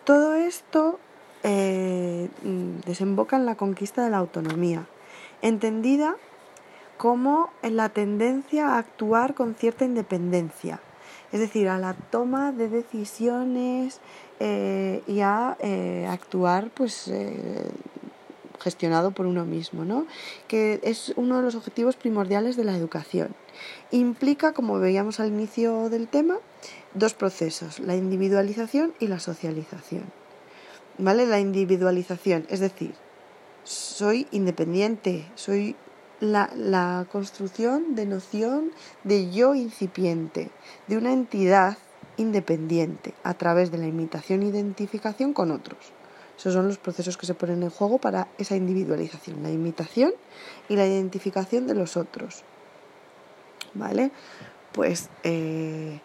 Todo 0.04 0.36
esto 0.36 1.00
eh, 1.44 2.30
desemboca 2.86 3.36
en 3.36 3.46
la 3.46 3.56
conquista 3.56 4.04
de 4.04 4.10
la 4.10 4.18
autonomía, 4.18 4.86
entendida 5.42 6.16
como 6.98 7.52
en 7.62 7.76
la 7.76 7.90
tendencia 7.90 8.70
a 8.70 8.78
actuar 8.80 9.36
con 9.36 9.54
cierta 9.54 9.86
independencia. 9.86 10.80
Es 11.32 11.40
decir, 11.40 11.68
a 11.68 11.78
la 11.78 11.94
toma 11.94 12.52
de 12.52 12.70
decisiones 12.70 14.00
eh, 14.40 15.02
y 15.08 15.22
a 15.22 15.58
eh, 15.60 16.08
actuar 16.10 16.70
pues 16.74 17.08
eh, 17.08 17.70
gestionado 18.60 19.12
por 19.12 19.26
uno 19.26 19.46
mismo, 19.46 19.86
¿no? 19.86 20.08
que 20.48 20.80
es 20.84 21.14
uno 21.16 21.38
de 21.38 21.44
los 21.44 21.56
objetivos 21.56 21.96
primordiales 21.96 22.58
de 22.58 22.64
la 22.64 22.76
educación. 22.76 23.36
Implica, 23.92 24.54
como 24.54 24.80
veíamos 24.80 25.20
al 25.20 25.28
inicio 25.28 25.90
del 25.90 26.08
tema, 26.08 26.38
dos 26.94 27.14
procesos, 27.14 27.80
la 27.80 27.96
individualización 27.96 28.94
y 29.00 29.08
la 29.08 29.20
socialización. 29.20 30.04
¿Vale? 30.98 31.26
La 31.26 31.40
individualización, 31.40 32.46
es 32.50 32.62
decir, 32.62 32.94
soy 33.64 34.28
independiente, 34.32 35.26
soy 35.36 35.76
la, 36.20 37.06
construcción 37.12 37.96
de 37.96 38.06
noción 38.06 38.72
de 39.04 39.32
yo 39.32 39.56
incipiente, 39.56 40.50
de 40.88 40.98
una 40.98 41.14
entidad 41.14 41.78
independiente 42.18 43.14
a 43.24 43.34
través 43.34 43.72
de 43.72 43.78
la 43.78 43.88
imitación 43.88 44.42
e 44.42 44.48
identificación 44.48 45.34
con 45.34 45.52
otros. 45.52 45.92
Esos 46.38 46.54
son 46.54 46.68
los 46.68 46.78
procesos 46.78 47.18
que 47.18 47.26
se 47.26 47.34
ponen 47.34 47.64
en 47.64 47.70
juego 47.70 47.98
para 47.98 48.28
esa 48.38 48.56
individualización, 48.56 49.44
la 49.44 49.52
imitación 49.52 50.14
y 50.68 50.76
la 50.76 50.86
identificación 50.86 51.68
de 51.68 51.76
los 51.76 51.98
otros. 51.98 52.44
¿Vale? 53.74 54.12
Pues 54.74 55.10
eh, 55.24 56.00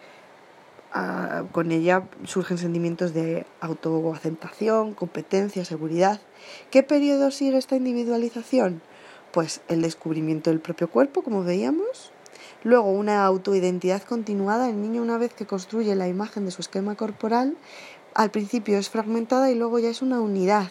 con 1.51 1.71
ella 1.71 2.03
surgen 2.25 2.57
sentimientos 2.57 3.13
de 3.13 3.45
autoaceptación, 3.59 4.93
competencia, 4.93 5.63
seguridad. 5.65 6.19
¿Qué 6.69 6.83
periodo 6.83 7.31
sigue 7.31 7.57
esta 7.57 7.75
individualización? 7.75 8.81
Pues 9.31 9.61
el 9.67 9.81
descubrimiento 9.81 10.49
del 10.49 10.59
propio 10.59 10.89
cuerpo, 10.89 11.21
como 11.21 11.43
veíamos, 11.43 12.11
Luego, 12.63 12.91
una 12.91 13.25
autoidentidad 13.25 14.03
continuada. 14.03 14.69
El 14.69 14.81
niño, 14.81 15.01
una 15.01 15.17
vez 15.17 15.33
que 15.33 15.47
construye 15.47 15.95
la 15.95 16.07
imagen 16.07 16.45
de 16.45 16.51
su 16.51 16.61
esquema 16.61 16.95
corporal, 16.95 17.57
al 18.13 18.29
principio 18.29 18.77
es 18.77 18.89
fragmentada 18.89 19.49
y 19.49 19.55
luego 19.55 19.79
ya 19.79 19.89
es 19.89 20.01
una 20.01 20.19
unidad 20.19 20.69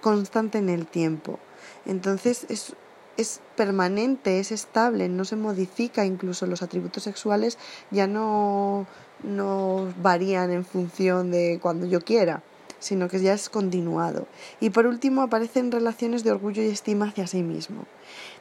constante 0.00 0.58
en 0.58 0.68
el 0.68 0.86
tiempo. 0.86 1.40
Entonces 1.84 2.46
es, 2.48 2.74
es 3.16 3.40
permanente, 3.56 4.38
es 4.38 4.52
estable, 4.52 5.08
no 5.08 5.24
se 5.24 5.36
modifica, 5.36 6.04
incluso 6.04 6.46
los 6.46 6.62
atributos 6.62 7.02
sexuales 7.02 7.58
ya 7.90 8.06
no, 8.06 8.86
no 9.24 9.92
varían 10.00 10.52
en 10.52 10.64
función 10.64 11.30
de 11.32 11.58
cuando 11.60 11.86
yo 11.86 12.00
quiera 12.02 12.42
sino 12.82 13.08
que 13.08 13.20
ya 13.20 13.32
es 13.32 13.48
continuado. 13.48 14.26
Y 14.60 14.70
por 14.70 14.86
último 14.86 15.22
aparecen 15.22 15.72
relaciones 15.72 16.24
de 16.24 16.32
orgullo 16.32 16.62
y 16.62 16.66
estima 16.66 17.06
hacia 17.06 17.26
sí 17.26 17.42
mismo. 17.42 17.86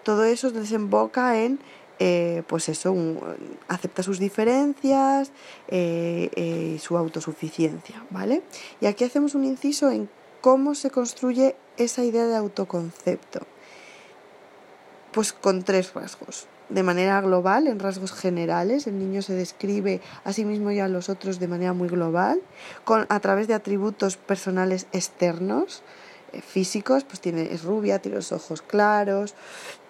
Todo 0.04 0.24
eso 0.26 0.52
desemboca 0.52 1.38
en 1.38 1.60
eh, 2.04 2.42
pues 2.48 2.68
eso, 2.68 2.96
acepta 3.68 4.02
sus 4.02 4.18
diferencias 4.18 5.32
eh, 5.68 6.32
eh, 6.36 6.80
su 6.82 6.98
autosuficiencia, 6.98 8.04
¿vale? 8.10 8.42
Y 8.80 8.88
aquí 8.88 9.04
hacemos 9.04 9.36
un 9.36 9.46
inciso 9.46 9.92
en 9.92 10.10
cómo 10.42 10.74
se 10.74 10.90
construye 10.90 11.56
esa 11.78 12.04
idea 12.04 12.26
de 12.26 12.36
autoconcepto. 12.36 13.42
Pues 15.12 15.32
con 15.32 15.62
tres 15.62 15.94
rasgos. 15.94 16.48
De 16.72 16.84
manera 16.84 17.20
global, 17.20 17.68
en 17.68 17.80
rasgos 17.80 18.14
generales, 18.14 18.88
el 18.88 18.98
niño 18.98 19.22
se 19.22 19.34
describe 19.34 20.00
a 20.24 20.32
sí 20.32 20.46
mismo 20.46 20.72
y 20.72 20.80
a 20.80 20.88
los 20.88 21.10
otros 21.10 21.38
de 21.38 21.50
manera 21.50 21.74
muy 21.74 21.90
global, 21.90 22.42
con, 22.86 23.06
a 23.10 23.20
través 23.20 23.50
de 23.50 23.54
atributos 23.54 24.16
personales 24.16 24.88
externos, 24.94 25.84
físicos, 26.48 27.04
pues 27.04 27.20
tiene, 27.20 27.52
es 27.54 27.64
rubia, 27.64 28.00
tiene 28.00 28.16
los 28.16 28.32
ojos 28.32 28.62
claros, 28.62 29.36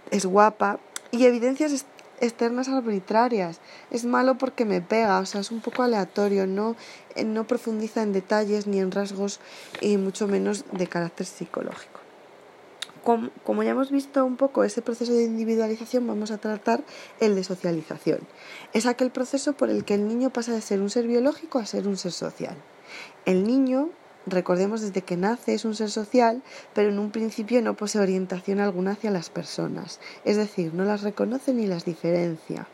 es 0.10 0.26
guapa, 0.26 0.80
y 1.12 1.26
evidencias 1.26 1.86
externas 2.20 2.68
arbitrarias. 2.68 3.60
Es 3.92 4.04
malo 4.04 4.40
porque 4.40 4.66
me 4.66 4.82
pega, 4.82 5.20
o 5.20 5.26
sea, 5.28 5.42
es 5.42 5.52
un 5.52 5.62
poco 5.62 5.84
aleatorio, 5.84 6.48
no, 6.48 6.76
eh, 7.16 7.24
no 7.24 7.46
profundiza 7.46 8.02
en 8.02 8.12
detalles 8.12 8.66
ni 8.66 8.80
en 8.80 8.92
rasgos 8.92 9.40
y 9.82 9.98
mucho 9.98 10.28
menos 10.28 10.66
de 10.72 10.88
carácter 10.88 11.28
psicológico. 11.28 12.01
Como, 13.04 13.64
ya 13.64 13.72
hemos 13.72 13.90
visto 13.90 14.24
un 14.24 14.38
poco 14.38 14.64
ese 14.64 14.82
proceso 14.82 15.14
de 15.14 15.24
individualización, 15.24 16.06
vamos 16.06 16.30
a 16.32 16.38
tratar 16.38 16.84
el 17.20 17.36
de 17.36 17.44
socialización. 17.44 18.20
Es 18.74 18.86
aquel 18.86 19.12
proceso 19.12 19.54
por 19.54 19.70
el 19.70 19.86
que 19.86 19.96
el 19.96 20.08
niño 20.08 20.30
pasa 20.30 20.54
de 20.54 20.62
ser 20.62 20.82
un 20.82 20.90
ser 20.90 21.08
biológico 21.08 21.58
a 21.58 21.66
ser 21.66 21.88
un 21.88 21.98
ser 21.98 22.12
social. 22.12 22.56
El 23.26 23.44
niño 23.44 23.90
recordemos 24.26 24.82
desde 24.82 25.02
que 25.02 25.18
nace 25.18 25.54
es 25.54 25.66
un 25.66 25.76
ser 25.76 25.90
social, 25.90 26.44
pero 26.74 26.90
en 26.90 27.00
un 27.00 27.12
principio 27.12 27.62
no 27.62 27.76
posee 27.76 28.02
orientación 28.02 28.60
alguna 28.60 28.92
hacia 28.92 29.12
las 29.12 29.30
personas, 29.30 30.00
es 30.26 30.38
decir, 30.38 30.74
no 30.74 30.86
las 30.86 31.02
reconoce 31.02 31.54
ni 31.54 31.66
las 31.66 31.86
diferencia. 31.86 32.68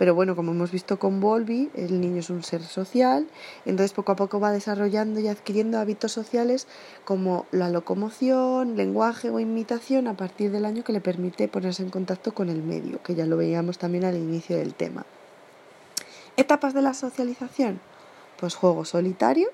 Pero 0.00 0.14
bueno, 0.14 0.34
como 0.34 0.52
hemos 0.52 0.70
visto 0.70 0.98
con 0.98 1.20
Volvi, 1.20 1.70
el 1.74 2.00
niño 2.00 2.20
es 2.20 2.30
un 2.30 2.42
ser 2.42 2.62
social, 2.62 3.28
entonces 3.66 3.92
poco 3.92 4.12
a 4.12 4.16
poco 4.16 4.40
va 4.40 4.50
desarrollando 4.50 5.20
y 5.20 5.28
adquiriendo 5.28 5.78
hábitos 5.78 6.10
sociales 6.10 6.66
como 7.04 7.44
la 7.50 7.68
locomoción, 7.68 8.78
lenguaje 8.78 9.28
o 9.28 9.40
imitación 9.40 10.08
a 10.08 10.16
partir 10.16 10.52
del 10.52 10.64
año 10.64 10.84
que 10.84 10.94
le 10.94 11.02
permite 11.02 11.48
ponerse 11.48 11.82
en 11.82 11.90
contacto 11.90 12.32
con 12.32 12.48
el 12.48 12.62
medio, 12.62 13.02
que 13.02 13.14
ya 13.14 13.26
lo 13.26 13.36
veíamos 13.36 13.76
también 13.76 14.06
al 14.06 14.16
inicio 14.16 14.56
del 14.56 14.72
tema. 14.72 15.04
Etapas 16.38 16.72
de 16.72 16.80
la 16.80 16.94
socialización. 16.94 17.78
Pues 18.38 18.54
juego 18.54 18.86
solitario, 18.86 19.50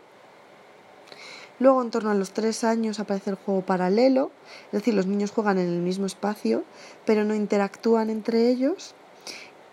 Luego, 1.59 1.83
en 1.83 1.91
torno 1.91 2.11
a 2.11 2.15
los 2.15 2.31
tres 2.33 2.63
años, 2.63 3.01
aparece 3.01 3.31
el 3.31 3.37
juego 3.37 3.63
paralelo, 3.63 4.31
es 4.67 4.73
decir, 4.73 4.95
los 4.95 5.07
niños 5.07 5.33
juegan 5.33 5.59
en 5.59 5.69
el 5.69 5.81
mismo 5.81 6.07
espacio, 6.07 6.63
pero 7.05 7.25
no 7.25 7.35
interactúan 7.35 8.11
entre 8.11 8.51
ellos. 8.51 8.95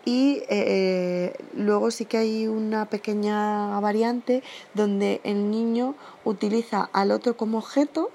Y 0.06 0.44
eh, 0.50 1.34
luego 1.54 1.90
sí 1.92 2.06
que 2.06 2.18
hay 2.18 2.48
una 2.48 2.90
pequeña 2.90 3.80
variante 3.80 4.44
donde 4.74 5.22
el 5.24 5.50
niño 5.50 5.96
utiliza 6.26 6.90
al 6.92 7.12
otro 7.12 7.38
como 7.38 7.58
objeto 7.58 8.12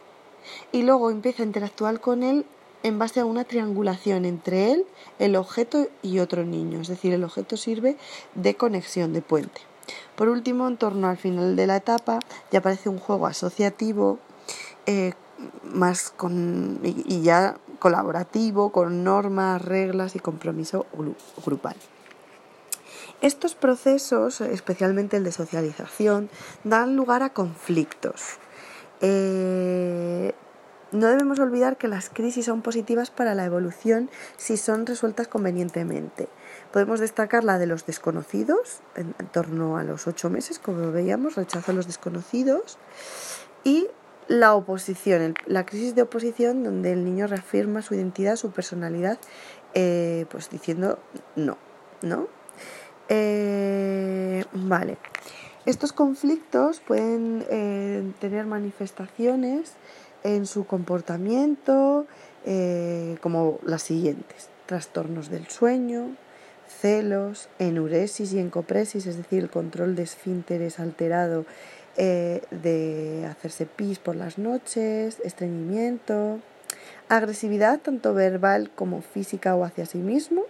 y 0.73 0.83
luego 0.83 1.11
empieza 1.11 1.43
a 1.43 1.47
interactuar 1.47 2.01
con 2.01 2.23
él 2.23 2.45
en 2.83 2.99
base 2.99 3.21
a 3.21 3.25
una 3.25 3.45
triangulación 3.45 4.25
entre 4.25 4.73
él, 4.73 4.87
el 5.19 5.37
objeto 5.37 5.89
y 6.03 6.21
otro 6.21 6.45
niño. 6.45 6.81
Es 6.81 6.89
decir, 6.89 7.13
el 7.13 7.25
objeto 7.25 7.57
sirve 7.57 7.97
de 8.35 8.55
conexión, 8.55 9.13
de 9.13 9.23
puente. 9.23 9.61
Por 10.17 10.29
último, 10.29 10.69
en 10.69 10.77
torno 10.77 11.09
al 11.09 11.17
final 11.17 11.57
de 11.57 11.67
la 11.67 11.77
etapa, 11.77 12.21
ya 12.51 12.61
aparece 12.61 12.89
un 12.89 12.99
juego 12.99 13.27
asociativo 13.27 14.19
eh, 14.87 15.13
más 15.65 16.11
con, 16.11 16.81
y, 16.83 17.23
ya 17.23 17.59
colaborativo, 17.79 18.71
con 18.71 19.05
normas, 19.05 19.63
reglas 19.63 20.17
y 20.17 20.21
compromiso 20.21 20.87
grupal. 21.45 21.77
Estos 23.21 23.55
procesos, 23.55 24.41
especialmente 24.41 25.17
el 25.17 25.25
de 25.25 25.33
socialización, 25.33 26.31
dan 26.63 26.95
lugar 26.95 27.23
a 27.23 27.31
conflictos. 27.31 28.39
Eh, 29.01 30.35
no 30.91 31.09
debemos 31.09 31.39
olvidar 31.39 31.77
que 31.77 31.89
las 31.89 32.09
crisis 32.09 32.47
son 32.47 32.63
positivas 32.63 33.11
para 33.11 33.35
la 33.35 33.45
evolución 33.45 34.09
si 34.37 34.57
son 34.57 34.87
resueltas 34.87 35.29
convenientemente. 35.29 36.29
Podemos 36.73 37.01
destacar 37.01 37.45
la 37.45 37.59
de 37.59 37.67
los 37.67 37.85
desconocidos, 37.85 38.81
en, 38.95 39.13
torno 39.33 39.77
a 39.77 39.83
los 39.83 40.07
ocho 40.07 40.31
meses, 40.31 40.59
como 40.59 40.91
veíamos, 40.91 41.35
rechazo 41.35 41.73
a 41.73 41.75
los 41.75 41.87
desconocidos, 41.87 42.79
y 43.65 43.89
la 44.29 44.55
oposición, 44.55 45.35
la 45.47 45.65
crisis 45.65 45.95
de 45.95 46.03
oposición, 46.03 46.63
donde 46.63 46.93
el 46.93 47.05
niño 47.05 47.27
reafirma 47.27 47.83
su 47.83 47.95
identidad, 47.95 48.37
su 48.37 48.51
personalidad, 48.51 49.19
eh, 49.75 50.27
pues 50.31 50.51
diciendo 50.51 50.99
no, 51.35 51.57
¿no? 52.03 52.29
Eh, 53.09 54.45
vale. 54.53 54.99
Estos 55.65 55.93
conflictos 55.93 56.81
pueden 56.81 57.45
eh, 57.51 58.13
tener 58.21 58.47
manifestaciones 58.47 59.73
en 60.23 60.47
su 60.47 60.67
comportamiento 60.67 62.07
como 63.21 63.59
las 63.63 63.83
siguientes. 63.83 64.49
Trastornos 64.65 65.29
del 65.29 65.49
sueño, 65.49 66.17
celos, 66.69 67.49
enuresis 67.59 68.33
y 68.33 68.39
encopresis, 68.39 69.07
es 69.07 69.17
decir, 69.19 69.43
el 69.43 69.51
control 69.51 69.95
de 69.97 70.05
esfínteres 70.05 70.79
alterado 70.79 71.45
eh, 71.99 72.43
de 72.51 73.27
hacerse 73.29 73.67
pis 73.67 73.99
por 73.99 74.17
las 74.17 74.39
noches, 74.39 75.21
estreñimiento, 75.25 76.39
agresividad 77.09 77.81
tanto 77.81 78.15
verbal 78.15 78.71
como 78.75 79.03
física 79.03 79.55
o 79.57 79.65
hacia 79.65 79.85
sí 79.85 79.99
mismo, 79.99 80.45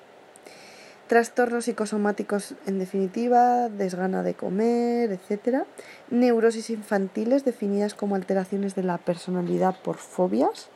trastornos 1.07 1.65
psicosomáticos 1.65 2.55
en 2.67 2.79
definitiva, 2.79 3.71
desgana 3.71 4.23
de 4.23 4.35
comer, 4.35 5.11
etc. 5.11 5.65
Neurosis 6.11 6.69
infantiles 6.69 7.45
definidas 7.45 7.95
como 7.95 8.15
alteraciones 8.15 8.75
de 8.75 8.83
la 8.83 8.99
personalidad 8.99 9.75
por 9.83 9.97
fobias, 9.97 10.69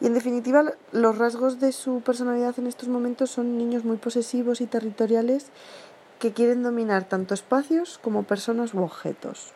y 0.00 0.06
en 0.06 0.14
definitiva, 0.14 0.74
los 0.92 1.18
rasgos 1.18 1.60
de 1.60 1.72
su 1.72 2.00
personalidad 2.00 2.58
en 2.58 2.66
estos 2.66 2.88
momentos 2.88 3.30
son 3.30 3.56
niños 3.58 3.84
muy 3.84 3.96
posesivos 3.96 4.60
y 4.60 4.66
territoriales 4.66 5.46
que 6.18 6.32
quieren 6.32 6.62
dominar 6.62 7.04
tanto 7.04 7.34
espacios 7.34 7.98
como 7.98 8.24
personas 8.24 8.74
u 8.74 8.82
objetos. 8.82 9.52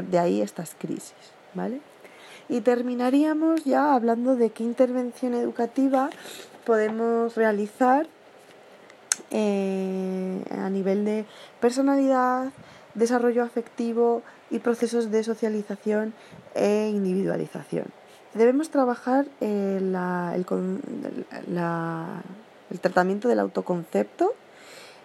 De 0.00 0.18
ahí 0.18 0.40
estas 0.40 0.74
crisis, 0.78 1.12
¿vale? 1.54 1.80
Y 2.48 2.60
terminaríamos 2.60 3.64
ya 3.64 3.94
hablando 3.94 4.36
de 4.36 4.50
qué 4.50 4.64
intervención 4.64 5.34
educativa 5.34 6.10
podemos 6.64 7.34
realizar 7.34 8.06
eh, 9.30 10.42
a 10.50 10.70
nivel 10.70 11.04
de 11.04 11.26
personalidad, 11.60 12.52
desarrollo 12.94 13.42
afectivo 13.42 14.22
y 14.50 14.58
procesos 14.58 15.10
de 15.10 15.24
socialización 15.24 16.14
e 16.54 16.90
individualización. 16.92 17.86
Debemos 18.34 18.70
trabajar 18.70 19.26
el, 19.40 19.92
tratamiento 22.80 23.28
del 23.28 23.38
autoconcepto 23.40 24.34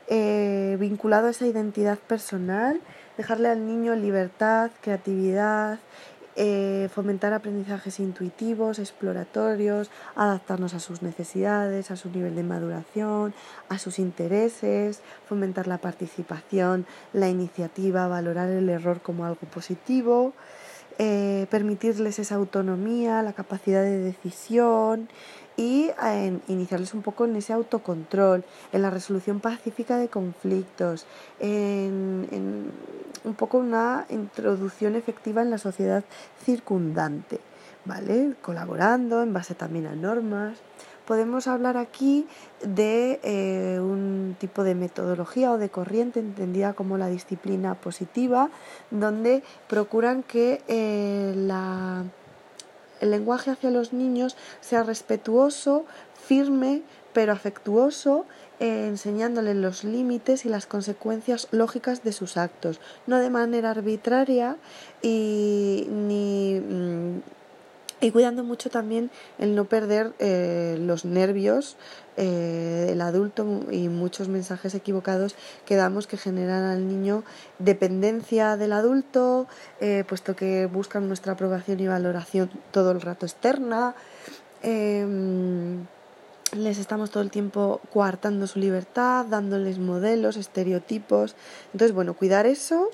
eh, 0.08 0.78
vinculado 0.80 1.28
a 1.28 1.32
esa 1.32 1.46
identidad 1.46 1.98
personal, 1.98 2.80
dejarle 3.18 3.50
al 3.50 3.66
niño 3.66 3.96
libertad, 3.96 4.72
creatividad, 4.82 5.80
eh, 6.40 6.88
fomentar 6.94 7.34
aprendizajes 7.34 8.00
intuitivos, 8.00 8.78
exploratorios, 8.78 9.90
adaptarnos 10.16 10.76
a 10.76 10.80
sus 10.80 11.02
necesidades, 11.02 11.90
a 11.90 11.96
su 11.96 12.12
nivel 12.12 12.36
de 12.36 12.44
maduración, 12.44 13.34
a 13.70 13.80
sus 13.80 13.98
intereses, 13.98 15.02
fomentar 15.28 15.66
la 15.66 15.80
participación, 15.80 16.86
la 17.12 17.28
iniciativa, 17.28 18.08
valorar 18.08 18.50
el 18.50 18.70
error 18.70 19.02
como 19.02 19.26
algo 19.26 19.48
positivo, 19.52 20.34
eh, 21.00 21.48
permitirles 21.50 22.20
esa 22.20 22.36
autonomía, 22.36 23.24
la 23.24 23.34
capacidad 23.34 23.82
de 23.82 23.98
decisión 23.98 25.10
y 25.58 25.90
en 26.02 26.42
iniciarles 26.48 26.94
un 26.94 27.02
poco 27.02 27.26
en 27.26 27.36
ese 27.36 27.52
autocontrol, 27.52 28.46
en 28.72 28.82
la 28.84 28.92
resolución 28.92 29.40
pacífica 29.40 29.98
de 29.98 30.08
conflictos, 30.08 31.06
en, 31.40 32.72
un 33.24 33.34
poco 33.34 33.58
una 33.58 34.06
introducción 34.10 34.96
efectiva 34.96 35.42
en 35.42 35.50
la 35.50 35.58
sociedad 35.58 36.04
circundante, 36.46 37.40
¿vale? 37.86 38.36
Colaborando 38.42 39.24
en 39.24 39.34
base 39.34 39.56
también 39.56 39.88
a 39.88 39.96
normas. 39.96 40.60
Podemos 41.08 41.48
hablar 41.48 41.78
aquí 41.78 42.28
de 42.62 43.20
eh, 43.24 43.80
un 43.80 44.36
tipo 44.40 44.64
de 44.64 44.76
metodología 44.76 45.52
o 45.52 45.58
de 45.58 45.70
corriente 45.70 46.20
entendida 46.20 46.74
como 46.74 46.98
la 46.98 47.08
disciplina 47.08 47.76
positiva, 47.76 48.50
donde 48.92 49.42
procuran 49.68 50.22
que 50.22 50.62
eh, 50.68 51.34
la 51.36 52.04
el 53.02 53.12
lenguaje 53.12 53.52
hacia 53.52 53.72
los 53.72 53.94
niños 53.94 54.36
sea 54.62 54.84
respetuoso, 54.84 55.86
firme, 56.28 56.82
pero 57.14 57.32
afectuoso, 57.32 58.26
eh, 58.60 58.88
enseñándoles 58.88 59.56
los 59.56 59.84
límites 59.84 60.46
y 60.46 60.50
las 60.50 60.66
consecuencias 60.66 61.48
lógicas 61.52 62.04
de 62.04 62.12
sus 62.12 62.38
actos, 62.38 62.80
no 63.06 63.20
de 63.20 63.30
manera 63.30 63.72
arbitraria 63.72 64.58
y 65.02 65.88
ni 65.90 66.60
mm, 66.60 67.22
y 68.00 68.12
cuidando 68.12 68.44
mucho 68.44 68.70
también 68.70 69.10
el 69.40 69.56
no 69.56 69.66
perder 69.66 70.14
eh, 70.20 70.78
los 70.80 71.06
nervios 71.06 71.78
eh, 72.16 72.86
del 72.88 73.02
adulto 73.02 73.46
y 73.72 73.90
muchos 73.90 74.28
mensajes 74.28 74.76
equivocados 74.76 75.36
que 75.66 75.76
damos 75.76 76.08
que 76.08 76.18
generan 76.18 76.64
al 76.64 76.88
niño 76.88 77.24
dependencia 77.60 78.58
del 78.58 78.74
adulto, 78.74 79.48
eh, 79.80 80.04
puesto 80.08 80.36
que 80.36 80.66
buscan 80.68 81.08
nuestra 81.08 81.34
aprobación 81.34 81.80
y 81.80 81.88
valoración 81.88 82.50
todo 82.72 82.92
el 82.92 83.02
rato 83.02 83.26
externa. 83.26 83.96
Em, 84.64 85.86
les 86.56 86.78
estamos 86.78 87.12
todo 87.12 87.24
el 87.24 87.32
tiempo 87.32 87.82
coartando 87.92 88.48
su 88.48 88.60
libertad, 88.60 89.26
dándoles 89.26 89.80
modelos, 89.80 90.38
estereotipos. 90.38 91.36
Entonces, 91.74 91.94
bueno, 91.94 92.14
cuidar 92.14 92.46
eso, 92.46 92.90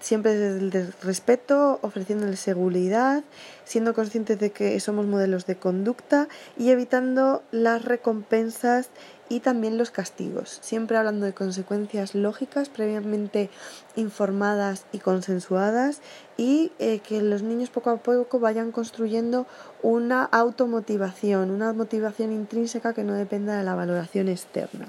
siempre 0.00 0.34
desde 0.36 0.80
el 0.80 0.92
respeto, 1.02 1.78
ofreciéndoles 1.82 2.40
seguridad, 2.40 3.22
siendo 3.64 3.94
conscientes 3.94 4.38
de 4.38 4.52
que 4.52 4.78
somos 4.80 5.06
modelos 5.06 5.46
de 5.46 5.56
conducta 5.56 6.28
y 6.56 6.70
evitando 6.70 7.42
las 7.50 7.84
recompensas 7.84 8.88
y 9.28 9.40
también 9.40 9.78
los 9.78 9.90
castigos, 9.90 10.58
siempre 10.62 10.96
hablando 10.96 11.26
de 11.26 11.32
consecuencias 11.32 12.14
lógicas 12.14 12.68
previamente 12.68 13.50
informadas 13.96 14.84
y 14.92 14.98
consensuadas 14.98 16.00
y 16.36 16.72
eh, 16.78 17.00
que 17.00 17.22
los 17.22 17.42
niños 17.42 17.70
poco 17.70 17.90
a 17.90 17.96
poco 17.96 18.38
vayan 18.38 18.72
construyendo 18.72 19.46
una 19.82 20.24
automotivación, 20.24 21.50
una 21.50 21.72
motivación 21.72 22.32
intrínseca 22.32 22.92
que 22.92 23.04
no 23.04 23.14
dependa 23.14 23.56
de 23.56 23.64
la 23.64 23.74
valoración 23.74 24.28
externa. 24.28 24.88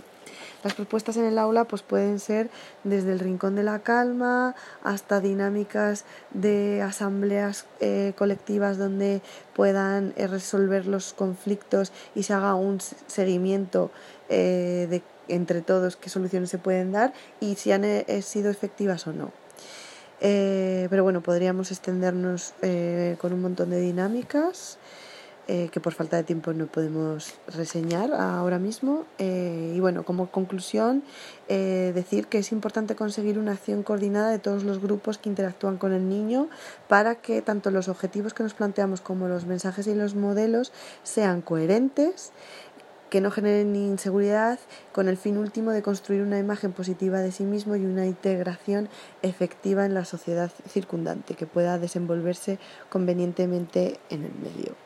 Las 0.66 0.74
propuestas 0.74 1.16
en 1.18 1.26
el 1.26 1.38
aula 1.38 1.66
pues 1.66 1.84
pueden 1.84 2.20
ser 2.20 2.50
desde 2.84 3.12
el 3.12 3.20
rincón 3.20 3.56
de 3.56 3.62
la 3.62 3.84
calma 3.84 4.56
hasta 4.82 5.22
dinámicas 5.22 6.06
de 6.32 6.82
asambleas 6.82 7.68
eh, 7.82 8.14
colectivas 8.18 8.80
donde 8.80 9.22
puedan 9.54 10.16
eh, 10.18 10.26
resolver 10.26 10.88
los 10.88 11.14
conflictos 11.14 11.92
y 12.16 12.24
se 12.24 12.34
haga 12.34 12.56
un 12.56 12.80
seguimiento 12.82 13.92
eh, 14.28 14.88
de 14.90 15.04
entre 15.28 15.62
todos 15.62 15.98
qué 15.98 16.10
soluciones 16.10 16.50
se 16.50 16.58
pueden 16.58 16.92
dar 16.92 17.14
y 17.40 17.54
si 17.58 17.72
han 17.72 17.84
sido 18.24 18.50
efectivas 18.50 19.06
o 19.06 19.14
no. 19.14 19.32
pero 20.20 21.04
bueno, 21.04 21.22
podríamos 21.22 21.70
extendernos 21.70 22.56
con 23.20 23.34
un 23.34 23.42
montón 23.42 23.70
de 23.70 23.82
dinámicas. 23.82 24.80
Eh, 25.48 25.70
que 25.72 25.80
por 25.80 25.94
falta 25.94 26.18
de 26.18 26.24
tiempo 26.24 26.54
no 26.54 26.66
podemos 26.66 27.36
reseñar 27.48 28.12
ahora 28.14 28.58
mismo. 28.58 29.06
Eh, 29.20 29.74
y 29.76 29.80
bueno, 29.80 30.04
como 30.04 30.32
conclusión, 30.32 31.04
eh, 31.50 31.92
decir 31.94 32.26
que 32.26 32.40
es 32.40 32.52
importante 32.52 32.96
conseguir 32.96 33.38
una 33.38 33.52
acción 33.52 33.84
coordinada 33.84 34.32
de 34.32 34.40
todos 34.40 34.64
los 34.64 34.82
grupos 34.82 35.20
que 35.20 35.30
interactúan 35.30 35.78
con 35.78 35.94
el 35.94 36.10
niño 36.10 36.50
para 36.88 37.16
que 37.16 37.44
tanto 37.44 37.70
los 37.70 37.90
objetivos 37.90 38.34
que 38.34 38.42
nos 38.42 38.56
planteamos 38.56 39.02
como 39.02 39.28
los 39.28 39.46
mensajes 39.46 39.86
y 39.86 39.94
los 39.94 40.16
modelos 40.16 40.72
sean 41.04 41.42
coherentes 41.42 42.32
que 43.12 43.22
no 43.22 43.30
generen 43.30 43.76
inseguridad 43.76 44.58
con 44.94 45.08
el 45.08 45.16
fin 45.16 45.38
último 45.38 45.70
de 45.70 45.84
construir 45.84 46.24
una 46.24 46.40
imagen 46.40 46.72
positiva 46.72 47.20
de 47.20 47.32
sí 47.32 47.44
mismo 47.44 47.76
y 47.76 47.86
una 47.86 48.08
integración 48.08 48.90
efectiva 49.22 49.86
en 49.86 49.94
la 49.94 50.06
sociedad 50.06 50.52
circundante 50.68 51.36
que 51.36 51.46
pueda 51.46 51.78
desenvolverse 51.78 52.58
convenientemente 52.90 54.00
en 54.10 54.24
el 54.24 54.34
medio. 54.34 54.85